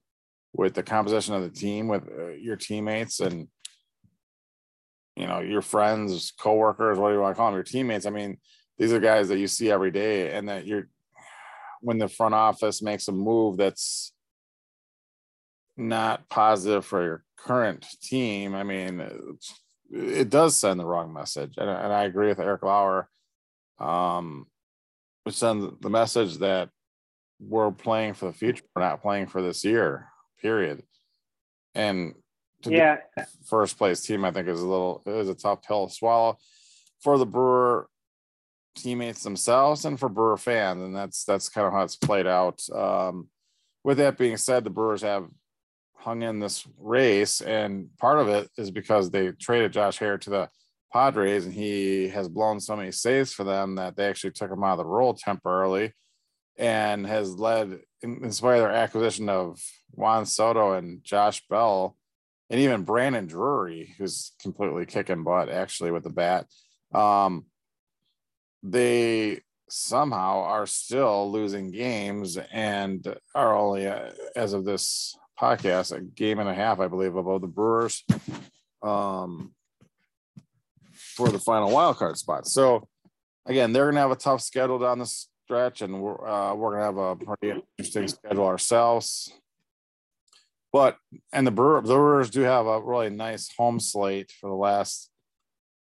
with 0.52 0.74
the 0.74 0.82
composition 0.82 1.34
of 1.34 1.42
the 1.42 1.50
team, 1.50 1.86
with 1.86 2.02
uh, 2.08 2.30
your 2.30 2.56
teammates, 2.56 3.20
and 3.20 3.46
you 5.20 5.26
know 5.26 5.40
your 5.40 5.62
friends, 5.62 6.32
coworkers, 6.32 6.98
what 6.98 7.08
do 7.08 7.14
you 7.14 7.20
want 7.20 7.34
to 7.34 7.36
call 7.36 7.48
them, 7.48 7.54
your 7.54 7.64
teammates. 7.64 8.06
I 8.06 8.10
mean, 8.10 8.38
these 8.78 8.92
are 8.92 9.00
guys 9.00 9.28
that 9.28 9.38
you 9.38 9.46
see 9.46 9.70
every 9.70 9.90
day, 9.90 10.32
and 10.32 10.48
that 10.48 10.66
you're 10.66 10.88
when 11.80 11.98
the 11.98 12.08
front 12.08 12.34
office 12.34 12.82
makes 12.82 13.08
a 13.08 13.12
move 13.12 13.56
that's 13.56 14.12
not 15.76 16.28
positive 16.28 16.84
for 16.84 17.02
your 17.02 17.24
current 17.36 17.86
team. 18.02 18.54
I 18.54 18.62
mean, 18.62 19.02
it 19.90 20.30
does 20.30 20.56
send 20.56 20.78
the 20.78 20.86
wrong 20.86 21.12
message. 21.12 21.54
And, 21.56 21.68
and 21.68 21.92
I 21.92 22.04
agree 22.04 22.28
with 22.28 22.38
Eric 22.38 22.62
Lauer. 22.62 23.08
Um, 23.78 24.46
it 25.26 25.34
sends 25.34 25.66
the 25.80 25.90
message 25.90 26.38
that 26.38 26.68
we're 27.40 27.70
playing 27.70 28.14
for 28.14 28.26
the 28.26 28.32
future. 28.32 28.64
We're 28.74 28.82
not 28.82 29.02
playing 29.02 29.26
for 29.26 29.42
this 29.42 29.64
year, 29.64 30.08
period. 30.40 30.82
And 31.74 32.14
yeah, 32.66 32.98
first 33.46 33.78
place 33.78 34.02
team, 34.02 34.24
I 34.24 34.30
think 34.30 34.48
is 34.48 34.60
a 34.60 34.66
little, 34.66 35.02
it 35.06 35.14
is 35.14 35.28
a 35.28 35.34
tough 35.34 35.62
pill 35.62 35.88
to 35.88 35.94
swallow 35.94 36.38
for 37.02 37.16
the 37.18 37.26
Brewer 37.26 37.88
teammates 38.76 39.22
themselves 39.22 39.84
and 39.84 39.98
for 39.98 40.08
Brewer 40.08 40.36
fans. 40.36 40.82
And 40.82 40.94
that's, 40.94 41.24
that's 41.24 41.48
kind 41.48 41.66
of 41.66 41.72
how 41.72 41.82
it's 41.82 41.96
played 41.96 42.26
out. 42.26 42.60
Um, 42.70 43.28
with 43.82 43.98
that 43.98 44.18
being 44.18 44.36
said, 44.36 44.64
the 44.64 44.70
Brewers 44.70 45.02
have 45.02 45.28
hung 45.94 46.22
in 46.22 46.40
this 46.40 46.66
race, 46.78 47.40
and 47.40 47.88
part 47.98 48.18
of 48.18 48.28
it 48.28 48.50
is 48.56 48.70
because 48.70 49.10
they 49.10 49.32
traded 49.32 49.72
Josh 49.72 49.98
Hader 49.98 50.20
to 50.22 50.30
the 50.30 50.48
Padres, 50.92 51.44
and 51.44 51.54
he 51.54 52.08
has 52.08 52.28
blown 52.28 52.58
so 52.58 52.74
many 52.74 52.90
saves 52.90 53.32
for 53.32 53.44
them 53.44 53.74
that 53.76 53.96
they 53.96 54.06
actually 54.06 54.32
took 54.32 54.50
him 54.50 54.64
out 54.64 54.72
of 54.72 54.78
the 54.78 54.86
role 54.86 55.14
temporarily, 55.14 55.92
and 56.56 57.06
has 57.06 57.34
led, 57.34 57.80
in 58.02 58.32
spite 58.32 58.56
of 58.56 58.62
their 58.62 58.70
acquisition 58.72 59.28
of 59.28 59.62
Juan 59.92 60.26
Soto 60.26 60.72
and 60.72 61.04
Josh 61.04 61.42
Bell, 61.48 61.96
and 62.50 62.60
even 62.60 62.82
Brandon 62.82 63.26
Drury, 63.26 63.94
who's 63.96 64.32
completely 64.42 64.84
kicking 64.84 65.22
butt 65.22 65.48
actually 65.48 65.92
with 65.92 66.02
the 66.02 66.10
bat. 66.10 66.46
Um, 66.92 67.46
they 68.62 69.40
somehow 69.68 70.42
are 70.42 70.66
still 70.66 71.30
losing 71.30 71.70
games 71.70 72.36
and 72.36 73.16
are 73.34 73.56
only 73.56 73.86
uh, 73.86 74.10
as 74.34 74.52
of 74.52 74.64
this 74.64 75.16
podcast, 75.40 75.96
a 75.96 76.00
game 76.00 76.40
and 76.40 76.48
a 76.48 76.54
half, 76.54 76.80
I 76.80 76.88
believe, 76.88 77.14
above 77.14 77.40
the 77.40 77.46
Brewers 77.46 78.04
um, 78.82 79.54
for 80.92 81.28
the 81.28 81.38
final 81.38 81.70
wild 81.70 81.96
card 81.96 82.18
spot. 82.18 82.46
So 82.46 82.88
again, 83.46 83.72
they're 83.72 83.86
gonna 83.86 84.00
have 84.00 84.10
a 84.10 84.16
tough 84.16 84.42
schedule 84.42 84.78
down 84.78 84.98
the 84.98 85.06
stretch, 85.06 85.82
and 85.82 86.00
we're 86.00 86.28
uh, 86.28 86.54
we're 86.54 86.72
gonna 86.72 86.84
have 86.84 86.96
a 86.96 87.16
pretty 87.16 87.62
interesting 87.78 88.08
schedule 88.08 88.46
ourselves. 88.46 89.32
But 90.72 90.96
and 91.32 91.46
the 91.46 91.50
Brewers, 91.50 91.88
the 91.88 91.94
Brewers 91.94 92.30
do 92.30 92.42
have 92.42 92.66
a 92.66 92.80
really 92.80 93.10
nice 93.10 93.52
home 93.56 93.80
slate 93.80 94.32
for 94.40 94.48
the 94.48 94.56
last 94.56 95.10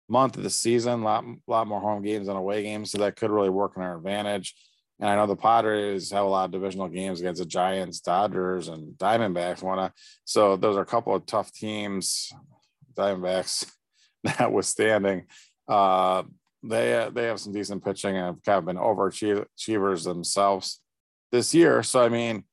month 0.08 0.38
of 0.38 0.44
the 0.44 0.50
season. 0.50 1.02
A 1.02 1.04
lot, 1.04 1.26
lot 1.48 1.68
more 1.68 1.80
home 1.80 2.02
games 2.02 2.28
than 2.28 2.36
away 2.36 2.64
games, 2.64 2.92
so 2.92 2.98
that 2.98 3.16
could 3.16 3.30
really 3.30 3.50
work 3.50 3.74
in 3.76 3.84
our 3.84 3.98
advantage. 3.98 4.56
And 5.00 5.10
I 5.10 5.16
know 5.16 5.28
the 5.28 5.36
Padres 5.36 6.12
have 6.12 6.26
a 6.26 6.30
lot 6.30 6.46
of 6.46 6.52
divisional 6.52 6.90
games 6.90 7.20
against 7.20 7.40
the 7.40 7.46
Giants, 7.46 8.02
Dodgers, 8.02 8.68
and 8.68 8.98
Diamondbacks. 8.98 9.62
Wanna 9.64 9.94
so 10.26 10.58
those 10.58 10.76
are 10.76 10.82
a 10.82 10.86
couple 10.86 11.16
of 11.16 11.26
tough 11.26 11.52
teams. 11.54 12.32
Diamondbacks, 12.96 13.72
notwithstanding, 14.40 15.28
uh, 15.68 16.24
they 16.64 17.08
they 17.14 17.26
have 17.26 17.40
some 17.40 17.54
decent 17.54 17.86
pitching 17.86 18.18
and 18.18 18.26
have 18.26 18.44
kind 18.44 18.58
of 18.58 18.66
been 18.66 18.76
overachievers 18.76 20.04
themselves 20.04 20.82
this 21.32 21.54
year. 21.54 21.84
So 21.84 22.04
I 22.04 22.10
mean, 22.10 22.44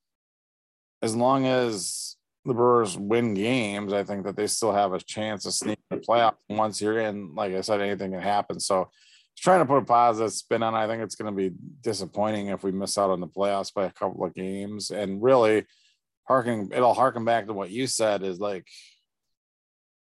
as 1.03 1.17
long 1.17 1.47
as 1.47 2.16
the 2.47 2.55
Brewers 2.55 2.97
win 2.97 3.35
games, 3.35 3.93
I 3.93 4.05
think 4.05 4.25
that 4.25 4.37
they 4.37 4.47
still 4.47 4.73
have 4.73 4.93
a 4.93 5.01
chance 5.01 5.43
to 5.43 5.53
sneak 5.53 5.79
the 5.91 5.97
playoff. 5.97 6.35
Once 6.49 6.81
you're 6.81 6.99
in, 6.99 7.35
like 7.35 7.55
I 7.55 7.61
said, 7.61 7.81
anything 7.81 8.13
can 8.13 8.21
happen. 8.21 8.61
So 8.61 8.91
trying 9.37 9.61
to 9.61 9.67
put 9.67 9.79
a 9.79 9.85
positive 9.85 10.33
spin 10.33 10.63
on. 10.63 10.75
It. 10.75 10.79
I 10.79 10.87
think 10.87 11.03
it's 11.03 11.17
going 11.17 11.33
to 11.33 11.37
be 11.37 11.55
disappointing 11.83 12.49
if 12.49 12.63
we 12.63 12.73
miss 12.73 12.97
out 12.97 13.11
on 13.11 13.21
the 13.21 13.27
playoffs 13.27 13.75
by 13.75 13.85
a 13.85 13.93
couple 13.93 14.25
of 14.25 14.35
games. 14.35 14.91
And 14.91 15.23
really, 15.23 15.67
harking 16.25 16.71
it'll 16.73 16.95
harken 16.95 17.25
back 17.25 17.47
to 17.47 17.53
what 17.53 17.71
you 17.71 17.87
said 17.87 18.23
is 18.23 18.41
like, 18.41 18.67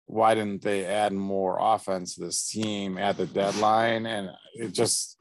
why 0.08 0.36
didn't 0.36 0.62
they 0.62 0.86
add 0.86 1.14
more 1.14 1.58
offense 1.60 2.16
to 2.16 2.22
this 2.22 2.48
team 2.48 2.98
at 2.98 3.18
the 3.18 3.26
deadline? 3.26 4.06
And 4.06 4.30
it 4.54 4.72
just 4.72 5.18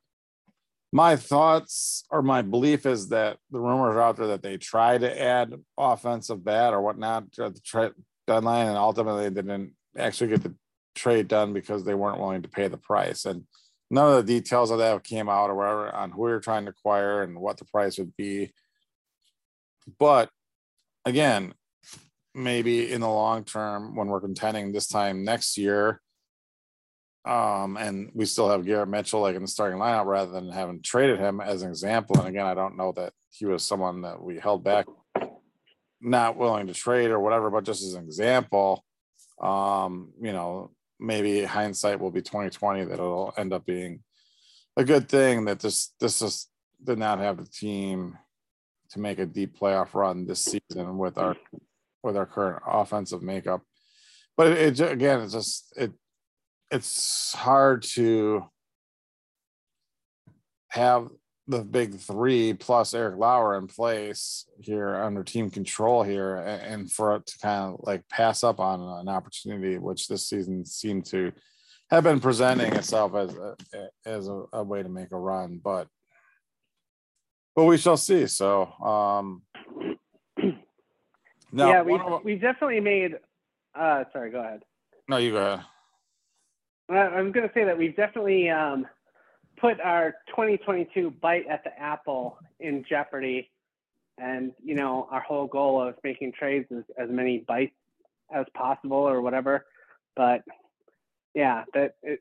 my 0.95 1.17
thoughts 1.17 2.05
or 2.09 2.23
my 2.23 2.41
belief 2.41 2.87
is 2.87 3.09
that 3.09 3.39
the 3.51 3.59
rumors 3.59 3.97
are 3.97 4.01
out 4.01 4.17
there 4.17 4.29
that 4.29 4.43
they 4.43 4.57
try 4.57 4.97
to 4.97 5.21
add 5.23 5.53
offensive 5.77 6.45
bat 6.45 6.73
or 6.73 6.81
whatnot 6.81 7.33
to 7.33 7.51
the 7.51 7.61
tra- 7.61 7.93
deadline, 8.29 8.69
and 8.69 8.77
ultimately 8.77 9.29
they 9.29 9.43
didn't 9.43 9.73
actually 9.99 10.31
get 10.31 10.45
the 10.45 10.55
trade 10.95 11.27
done 11.27 11.53
because 11.53 11.85
they 11.85 11.95
weren't 11.95 12.21
willing 12.21 12.43
to 12.43 12.49
pay 12.49 12.69
the 12.69 12.79
price. 12.79 13.25
And 13.25 13.43
none 13.91 14.09
of 14.09 14.25
the 14.25 14.41
details 14.41 14.71
of 14.71 14.79
that 14.79 15.03
came 15.03 15.29
out 15.29 15.51
or 15.51 15.57
whatever 15.57 15.93
on 15.93 16.13
who 16.13 16.27
are 16.27 16.39
trying 16.39 16.65
to 16.67 16.71
acquire 16.71 17.25
and 17.25 17.41
what 17.41 17.57
the 17.57 17.65
price 17.65 17.99
would 17.99 18.17
be. 18.17 18.53
But 19.99 20.31
again, 21.05 21.55
maybe 22.37 22.93
in 22.93 23.01
the 23.01 23.09
long 23.09 23.43
term 23.43 23.97
when 23.97 24.07
we're 24.07 24.21
contending 24.21 24.71
this 24.71 24.87
time 24.87 25.25
next 25.25 25.59
year, 25.59 26.01
um, 27.25 27.77
and 27.79 28.11
we 28.15 28.27
still 28.27 28.51
have 28.51 28.67
Garrett 28.67 28.89
Mitchell 28.89 29.21
like 29.21 29.35
in 29.35 29.43
the 29.43 29.49
starting 29.49 29.79
lineup 29.79 30.05
rather 30.05 30.31
than 30.31 30.51
having 30.51 30.83
traded 30.83 31.19
him 31.19 31.41
as 31.41 31.63
an 31.63 31.71
example. 31.71 32.19
And 32.19 32.29
again, 32.29 32.47
I 32.47 32.55
don't 32.55 32.77
know 32.77 32.93
that 32.93 33.15
he 33.31 33.47
was 33.47 33.65
someone 33.65 34.03
that 34.03 34.23
we 34.23 34.39
held 34.39 34.63
back, 34.63 34.87
not 36.01 36.37
willing 36.37 36.67
to 36.67 36.75
trade 36.75 37.11
or 37.11 37.21
whatever, 37.21 37.51
but 37.51 37.65
just 37.65 37.83
as 37.83 37.95
an 37.95 38.05
example, 38.05 38.85
um, 39.41 40.13
you 40.21 40.33
know, 40.33 40.71
maybe 41.01 41.45
hindsight 41.45 41.99
will 41.99 42.11
be 42.11 42.23
2020 42.23 42.85
that 42.85 42.95
it'll 42.95 43.33
end 43.37 43.53
up 43.53 43.65
being 43.65 44.01
a 44.77 44.85
good 44.85 45.09
thing 45.09 45.47
that 45.47 45.61
this 45.61 45.93
this 46.01 46.19
just 46.19 46.51
did 46.83 46.99
not 46.99 47.19
have 47.19 47.39
the 47.39 47.47
team 47.47 48.19
to 48.91 49.01
make 49.01 49.19
a 49.19 49.27
deep 49.27 49.59
playoff 49.59 49.95
run 49.95 50.27
this 50.27 50.45
season 50.45 50.99
with 50.99 51.17
our 51.17 51.37
with 52.03 52.17
our 52.17 52.27
current 52.27 52.63
offensive 52.67 53.23
makeup. 53.23 53.63
But 54.37 54.49
it, 54.49 54.81
it 54.81 54.93
again, 54.93 55.21
it's 55.21 55.33
just 55.33 55.73
it 55.77 55.93
it's 56.71 57.33
hard 57.35 57.83
to 57.83 58.45
have 60.69 61.09
the 61.47 61.63
big 61.63 61.99
three 61.99 62.55
plus 62.55 62.95
Eric 62.95 63.19
Lauer 63.19 63.57
in 63.59 63.67
place 63.67 64.47
here 64.61 64.95
under 64.97 65.23
team 65.23 65.51
control 65.51 66.03
here, 66.03 66.37
and 66.37 66.91
for 66.91 67.17
it 67.17 67.27
to 67.27 67.39
kind 67.39 67.75
of 67.75 67.81
like 67.83 68.09
pass 68.09 68.43
up 68.43 68.61
on 68.61 68.81
an 68.81 69.09
opportunity, 69.09 69.79
which 69.79 70.09
this 70.09 70.27
season 70.27 70.65
seemed 70.65 71.05
to 71.07 71.33
have 71.91 72.05
been 72.05 72.19
presenting 72.19 72.73
itself 72.73 73.15
as 73.15 73.35
a, 73.37 73.57
as 74.07 74.29
a, 74.29 74.45
a 74.55 74.63
way 74.65 74.83
to 74.83 74.89
make 74.89 75.13
a 75.13 75.19
run, 75.19 75.61
but 75.63 75.87
but 77.55 77.65
we 77.65 77.77
shall 77.77 77.97
see. 77.97 78.27
So, 78.27 78.65
um, 78.83 79.43
now, 81.53 81.69
yeah, 81.69 81.83
we 81.83 82.01
we 82.25 82.35
definitely 82.37 82.81
made. 82.81 83.13
Uh, 83.79 84.05
sorry, 84.13 84.31
go 84.31 84.41
ahead. 84.41 84.63
No, 85.09 85.19
you 85.19 85.33
go 85.33 85.39
ahead. 85.39 85.65
I 86.89 87.23
was 87.23 87.33
going 87.33 87.49
to 87.49 87.55
say 87.55 87.65
that 87.65 87.79
we've 87.79 87.97
definitely 87.97 88.51
um, 88.51 88.87
put 89.59 89.81
our 89.81 90.17
2022 90.29 91.11
bite 91.23 91.47
at 91.49 91.65
the 91.65 91.79
apple 91.79 92.39
in 92.61 92.85
jeopardy. 92.89 93.51
And, 94.19 94.53
you 94.63 94.75
know, 94.75 95.09
our 95.11 95.21
whole 95.21 95.47
goal 95.47 95.81
of 95.83 95.97
making 96.05 96.33
trades 96.33 96.67
is 96.71 96.85
as 96.99 97.09
many 97.11 97.39
bites 97.39 97.75
as 98.33 98.45
possible 98.55 98.99
or 98.99 99.21
whatever. 99.21 99.67
But 100.15 100.43
yeah, 101.35 101.65
that 101.73 101.97
it, 102.03 102.21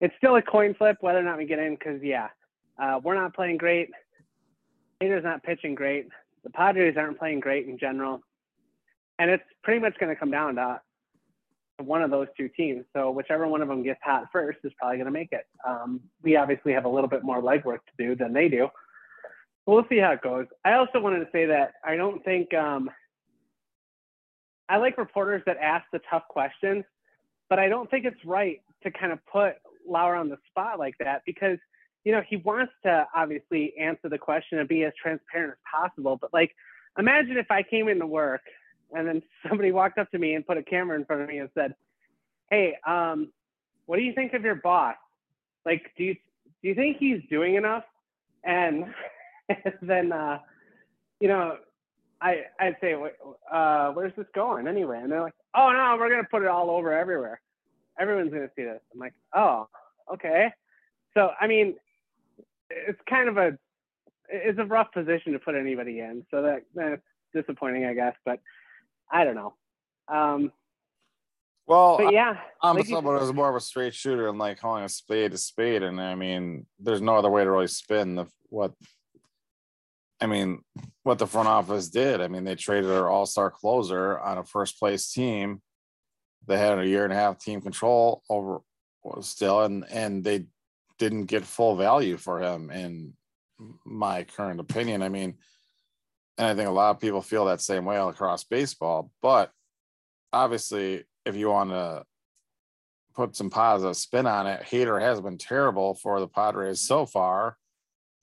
it's 0.00 0.14
still 0.18 0.36
a 0.36 0.42
coin 0.42 0.74
flip 0.74 0.96
whether 1.00 1.18
or 1.18 1.22
not 1.22 1.38
we 1.38 1.46
get 1.46 1.58
in 1.58 1.74
because, 1.74 2.00
yeah, 2.02 2.28
uh, 2.80 2.98
we're 3.02 3.14
not 3.14 3.34
playing 3.34 3.58
great. 3.58 3.90
Hader's 5.00 5.24
not 5.24 5.42
pitching 5.42 5.74
great. 5.74 6.08
The 6.44 6.50
Padres 6.50 6.96
aren't 6.96 7.18
playing 7.18 7.40
great 7.40 7.68
in 7.68 7.78
general. 7.78 8.22
And 9.18 9.30
it's 9.30 9.44
pretty 9.62 9.80
much 9.80 9.98
going 10.00 10.12
to 10.12 10.18
come 10.18 10.30
down 10.30 10.54
to 10.56 10.80
one 11.80 12.02
of 12.02 12.10
those 12.10 12.28
two 12.36 12.48
teams. 12.48 12.84
So 12.94 13.10
whichever 13.10 13.46
one 13.46 13.62
of 13.62 13.68
them 13.68 13.82
gets 13.82 14.00
hot 14.02 14.24
first 14.32 14.58
is 14.64 14.72
probably 14.78 14.96
going 14.96 15.06
to 15.06 15.12
make 15.12 15.32
it. 15.32 15.46
Um, 15.66 16.00
we 16.22 16.36
obviously 16.36 16.72
have 16.72 16.84
a 16.84 16.88
little 16.88 17.08
bit 17.08 17.22
more 17.22 17.42
legwork 17.42 17.78
to 17.86 17.92
do 17.98 18.14
than 18.14 18.32
they 18.32 18.48
do. 18.48 18.68
We'll 19.66 19.84
see 19.88 19.98
how 19.98 20.12
it 20.12 20.22
goes. 20.22 20.46
I 20.64 20.74
also 20.74 21.00
wanted 21.00 21.20
to 21.20 21.28
say 21.32 21.46
that 21.46 21.72
I 21.84 21.96
don't 21.96 22.24
think 22.24 22.52
um, 22.54 22.90
I 24.68 24.78
like 24.78 24.98
reporters 24.98 25.42
that 25.46 25.56
ask 25.58 25.84
the 25.92 26.00
tough 26.10 26.24
questions, 26.28 26.84
but 27.48 27.58
I 27.58 27.68
don't 27.68 27.90
think 27.90 28.04
it's 28.04 28.24
right 28.24 28.60
to 28.84 28.90
kind 28.90 29.12
of 29.12 29.18
put 29.30 29.54
Lauer 29.88 30.14
on 30.14 30.28
the 30.28 30.38
spot 30.48 30.78
like 30.78 30.94
that 31.00 31.22
because 31.26 31.58
you 32.04 32.12
know 32.12 32.22
he 32.28 32.36
wants 32.36 32.72
to 32.84 33.06
obviously 33.14 33.74
answer 33.78 34.08
the 34.08 34.18
question 34.18 34.58
and 34.58 34.68
be 34.68 34.84
as 34.84 34.92
transparent 35.00 35.52
as 35.52 35.58
possible. 35.80 36.16
But 36.20 36.32
like, 36.32 36.52
imagine 36.98 37.36
if 37.36 37.50
I 37.50 37.62
came 37.62 37.88
into 37.88 38.06
work 38.06 38.42
and 38.94 39.06
then 39.06 39.22
somebody 39.48 39.72
walked 39.72 39.98
up 39.98 40.10
to 40.10 40.18
me 40.18 40.34
and 40.34 40.46
put 40.46 40.56
a 40.56 40.62
camera 40.62 40.96
in 40.96 41.04
front 41.04 41.22
of 41.22 41.28
me 41.28 41.38
and 41.38 41.48
said, 41.54 41.74
"Hey, 42.50 42.76
um, 42.86 43.32
what 43.86 43.96
do 43.96 44.02
you 44.02 44.12
think 44.12 44.34
of 44.34 44.42
your 44.42 44.56
boss? 44.56 44.96
Like, 45.64 45.92
do 45.96 46.04
you 46.04 46.14
do 46.62 46.68
you 46.68 46.74
think 46.74 46.98
he's 46.98 47.20
doing 47.30 47.54
enough?" 47.54 47.84
And, 48.44 48.86
then, 49.82 50.12
uh, 50.12 50.38
you 51.20 51.28
know, 51.28 51.58
I 52.20 52.44
I'd 52.58 52.76
say, 52.80 52.94
uh, 53.50 53.92
"Where's 53.92 54.14
this 54.16 54.26
going 54.34 54.66
anyway?" 54.68 55.00
And 55.02 55.10
they're 55.10 55.22
like, 55.22 55.34
"Oh 55.54 55.70
no, 55.72 55.96
we're 55.98 56.10
gonna 56.10 56.28
put 56.30 56.42
it 56.42 56.48
all 56.48 56.70
over 56.70 56.92
everywhere. 56.92 57.40
Everyone's 57.98 58.32
gonna 58.32 58.50
see 58.56 58.64
this." 58.64 58.80
I'm 58.92 59.00
like, 59.00 59.14
"Oh, 59.34 59.68
okay." 60.12 60.52
So 61.14 61.30
I 61.40 61.46
mean, 61.46 61.76
it's 62.70 63.00
kind 63.08 63.28
of 63.28 63.36
a 63.36 63.58
it's 64.28 64.58
a 64.58 64.64
rough 64.64 64.92
position 64.92 65.32
to 65.32 65.38
put 65.38 65.54
anybody 65.54 66.00
in. 66.00 66.24
So 66.30 66.42
that 66.42 66.62
that's 66.74 67.02
disappointing, 67.34 67.86
I 67.86 67.94
guess. 67.94 68.14
But 68.24 68.40
I 69.10 69.24
don't 69.24 69.34
know. 69.34 69.54
Um, 70.08 70.52
well, 71.66 71.98
but 71.98 72.12
yeah, 72.12 72.36
I'm 72.62 72.76
like 72.76 72.86
someone 72.86 73.18
who's 73.18 73.32
more 73.32 73.48
of 73.48 73.54
a 73.54 73.60
straight 73.60 73.94
shooter 73.94 74.28
and 74.28 74.38
like 74.38 74.58
calling 74.58 74.84
a 74.84 74.88
spade 74.88 75.32
a 75.32 75.38
spade, 75.38 75.82
and 75.82 76.00
I 76.00 76.14
mean, 76.14 76.66
there's 76.78 77.00
no 77.00 77.16
other 77.16 77.30
way 77.30 77.44
to 77.44 77.50
really 77.50 77.68
spin 77.68 78.16
the 78.16 78.26
what. 78.48 78.72
I 80.22 80.26
mean, 80.26 80.62
what 81.02 81.18
the 81.18 81.26
front 81.26 81.48
office 81.48 81.88
did. 81.88 82.20
I 82.20 82.28
mean, 82.28 82.44
they 82.44 82.54
traded 82.54 82.90
their 82.90 83.08
all-star 83.08 83.50
closer 83.50 84.18
on 84.18 84.36
a 84.36 84.44
first-place 84.44 85.10
team. 85.12 85.62
They 86.46 86.58
had 86.58 86.78
a 86.78 86.86
year 86.86 87.04
and 87.04 87.12
a 87.12 87.16
half 87.16 87.38
team 87.38 87.62
control 87.62 88.22
over 88.28 88.60
still, 89.20 89.62
and 89.62 89.84
and 89.90 90.22
they 90.24 90.46
didn't 90.98 91.26
get 91.26 91.44
full 91.44 91.76
value 91.76 92.16
for 92.16 92.40
him. 92.40 92.70
In 92.70 93.14
my 93.84 94.24
current 94.24 94.60
opinion, 94.60 95.02
I 95.02 95.08
mean, 95.08 95.38
and 96.38 96.46
I 96.48 96.54
think 96.54 96.68
a 96.68 96.72
lot 96.72 96.90
of 96.90 97.00
people 97.00 97.20
feel 97.22 97.46
that 97.46 97.60
same 97.60 97.84
way 97.84 97.98
across 97.98 98.44
baseball. 98.44 99.10
But 99.20 99.50
obviously, 100.32 101.04
if 101.26 101.36
you 101.36 101.50
want 101.50 101.70
to 101.70 102.04
put 103.14 103.36
some 103.36 103.50
positive 103.50 103.96
spin 103.96 104.26
on 104.26 104.46
it, 104.46 104.62
Hader 104.62 105.00
has 105.00 105.20
been 105.20 105.38
terrible 105.38 105.94
for 105.94 106.20
the 106.20 106.28
Padres 106.28 106.80
so 106.80 107.06
far. 107.06 107.56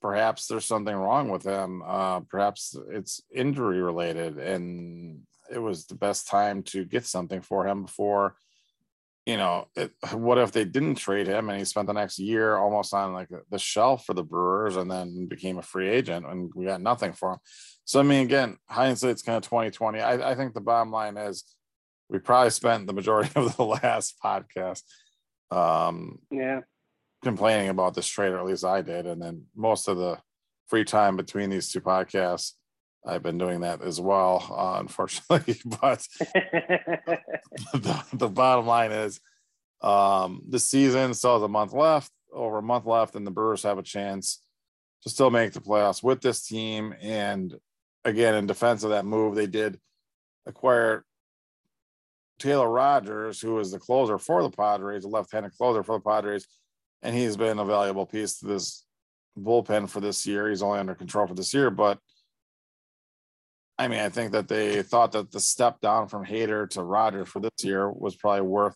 Perhaps 0.02 0.48
there's 0.48 0.66
something 0.66 0.96
wrong 0.96 1.30
with 1.30 1.44
him. 1.44 1.84
Uh, 1.86 2.22
perhaps 2.22 2.76
it's 2.90 3.22
injury 3.34 3.82
related, 3.82 4.38
and 4.38 5.22
it 5.52 5.60
was 5.60 5.86
the 5.86 5.96
best 5.96 6.28
time 6.28 6.64
to 6.64 6.86
get 6.86 7.06
something 7.06 7.42
for 7.42 7.68
him 7.68 7.84
before. 7.84 8.36
You 9.26 9.38
know, 9.38 9.68
it, 9.76 9.92
what 10.14 10.38
if 10.38 10.52
they 10.52 10.64
didn't 10.66 10.96
trade 10.96 11.28
him 11.28 11.50
and 11.50 11.60
he 11.60 11.66
spent 11.66 11.88
the 11.88 11.94
next 11.94 12.18
year 12.18 12.56
almost 12.56 12.94
on 12.94 13.14
like 13.14 13.28
the 13.50 13.60
shelf 13.60 14.06
for 14.06 14.14
the 14.14 14.24
Brewers 14.24 14.78
and 14.78 14.90
then 14.90 15.28
became 15.28 15.58
a 15.58 15.62
free 15.62 15.90
agent 15.90 16.26
and 16.26 16.50
we 16.56 16.66
got 16.66 16.82
nothing 16.82 17.12
for 17.12 17.34
him. 17.34 17.40
So 17.88 18.00
I 18.00 18.04
mean, 18.04 18.22
again, 18.22 18.58
hindsight's 18.70 19.24
kind 19.24 19.38
of 19.38 19.44
2020. 19.44 20.00
I, 20.00 20.32
I 20.32 20.36
think 20.36 20.54
the 20.54 20.62
bottom 20.62 20.92
line 20.92 21.18
is 21.18 21.44
we 22.10 22.20
probably 22.20 22.52
spent 22.52 22.86
the 22.86 22.94
majority 22.94 23.32
of 23.36 23.58
the 23.58 23.66
last 23.66 24.16
podcast 24.24 24.84
um 25.50 26.20
yeah 26.30 26.60
complaining 27.24 27.70
about 27.70 27.94
this 27.94 28.08
trade, 28.08 28.32
or 28.32 28.40
at 28.40 28.46
least 28.46 28.66
I 28.66 28.82
did. 28.82 29.06
And 29.06 29.22
then 29.22 29.46
most 29.56 29.88
of 29.88 29.98
the 29.98 30.18
free 30.68 30.84
time 30.84 31.16
between 31.16 31.50
these 31.50 31.72
two 31.72 31.82
podcasts, 31.82 32.54
I've 33.06 33.24
been 33.24 33.38
doing 33.38 33.62
that 33.62 33.82
as 33.82 34.00
well, 34.02 34.46
uh, 34.52 34.80
unfortunately. 34.80 35.60
but 35.82 36.06
the, 37.74 38.04
the, 38.14 38.30
bottom 38.30 38.66
line 38.66 38.92
is 38.92 39.20
um, 39.82 40.42
the 40.48 40.60
season 40.60 41.14
still 41.14 41.36
has 41.36 41.44
a 41.44 41.48
month 41.48 41.74
left, 41.74 42.12
over 42.34 42.58
a 42.58 42.64
month 42.64 42.86
left, 42.86 43.16
and 43.16 43.26
the 43.26 43.32
Brewers 43.32 43.64
have 43.64 43.78
a 43.78 43.84
chance 43.84 44.42
to 45.04 45.10
still 45.10 45.30
make 45.30 45.54
the 45.54 45.62
playoffs 45.62 46.04
with 46.04 46.22
this 46.22 46.46
team. 46.46 46.94
And 47.02 47.56
again, 48.08 48.36
in 48.36 48.48
defense 48.48 48.84
of 48.84 48.92
that 48.92 49.06
move, 49.06 49.36
they 49.36 49.48
did 49.48 49.80
acquire 50.46 51.04
Taylor 52.40 52.70
Rogers, 52.70 53.42
who 53.42 53.60
is 53.60 53.72
the 53.72 53.80
closer 53.80 54.18
for 54.18 54.42
the 54.42 54.50
Padres, 54.50 55.04
a 55.04 55.08
left-handed 55.08 55.58
closer 55.58 55.84
for 55.84 55.98
the 55.98 56.04
Padres, 56.04 56.48
and 57.02 57.16
he's 57.16 57.36
been 57.36 57.60
a 57.60 57.66
valuable 57.66 58.06
piece 58.06 58.40
to 58.40 58.48
this 58.48 58.86
bullpen 59.38 59.90
for 59.90 60.00
this 60.00 60.26
year. 60.26 60.50
He's 60.50 60.64
only 60.64 60.80
under 60.80 60.96
control 60.96 61.28
for 61.28 61.34
this 61.34 61.54
year, 61.54 61.70
but 61.70 62.00
I 63.78 63.88
mean, 63.88 64.00
I 64.00 64.10
think 64.10 64.32
that 64.32 64.48
they 64.48 64.82
thought 64.82 65.12
that 65.12 65.32
the 65.32 65.40
step 65.40 65.82
down 65.82 66.08
from 66.08 66.26
Hader 66.26 66.68
to 66.72 66.84
Rogers 66.84 67.30
for 67.30 67.40
this 67.40 67.64
year 67.64 67.92
was 67.92 68.16
probably 68.16 68.42
worth 68.42 68.76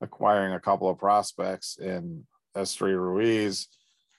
acquiring 0.00 0.52
a 0.52 0.60
couple 0.60 0.90
of 0.90 0.98
prospects 0.98 1.78
in 1.78 2.26
Esteury 2.54 2.98
Ruiz, 2.98 3.68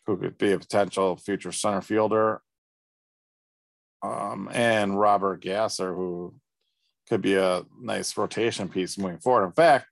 who 0.05 0.17
could 0.17 0.37
be 0.37 0.53
a 0.53 0.59
potential 0.59 1.17
future 1.17 1.51
center 1.51 1.81
fielder, 1.81 2.41
um, 4.01 4.49
and 4.51 4.99
Robert 4.99 5.41
Gasser, 5.41 5.93
who 5.93 6.35
could 7.09 7.21
be 7.21 7.35
a 7.35 7.63
nice 7.79 8.15
rotation 8.17 8.69
piece 8.69 8.97
moving 8.97 9.19
forward. 9.19 9.45
In 9.45 9.51
fact, 9.53 9.87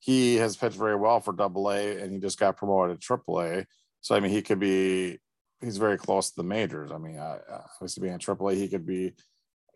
he 0.00 0.36
has 0.36 0.56
pitched 0.56 0.76
very 0.76 0.96
well 0.96 1.20
for 1.20 1.32
Double 1.32 1.70
A, 1.70 2.00
and 2.00 2.12
he 2.12 2.18
just 2.18 2.38
got 2.38 2.56
promoted 2.56 3.00
to 3.00 3.04
Triple 3.04 3.40
A. 3.40 3.66
So 4.00 4.14
I 4.14 4.20
mean, 4.20 4.32
he 4.32 4.42
could 4.42 4.60
be. 4.60 5.18
He's 5.60 5.76
very 5.76 5.98
close 5.98 6.30
to 6.30 6.36
the 6.36 6.44
majors. 6.44 6.92
I 6.92 6.98
mean, 6.98 7.18
obviously 7.18 8.06
being 8.06 8.20
Triple 8.20 8.50
A, 8.50 8.54
he 8.54 8.68
could 8.68 8.86
be 8.86 9.14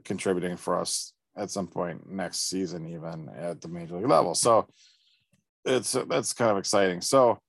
contributing 0.04 0.56
for 0.56 0.78
us 0.78 1.12
at 1.36 1.50
some 1.50 1.66
point 1.66 2.08
next 2.08 2.48
season, 2.48 2.86
even 2.86 3.28
at 3.36 3.60
the 3.60 3.66
major 3.66 3.96
league 3.96 4.06
level. 4.06 4.34
So 4.36 4.68
it's 5.64 5.92
that's 6.08 6.34
kind 6.34 6.52
of 6.52 6.58
exciting. 6.58 7.00
So 7.00 7.40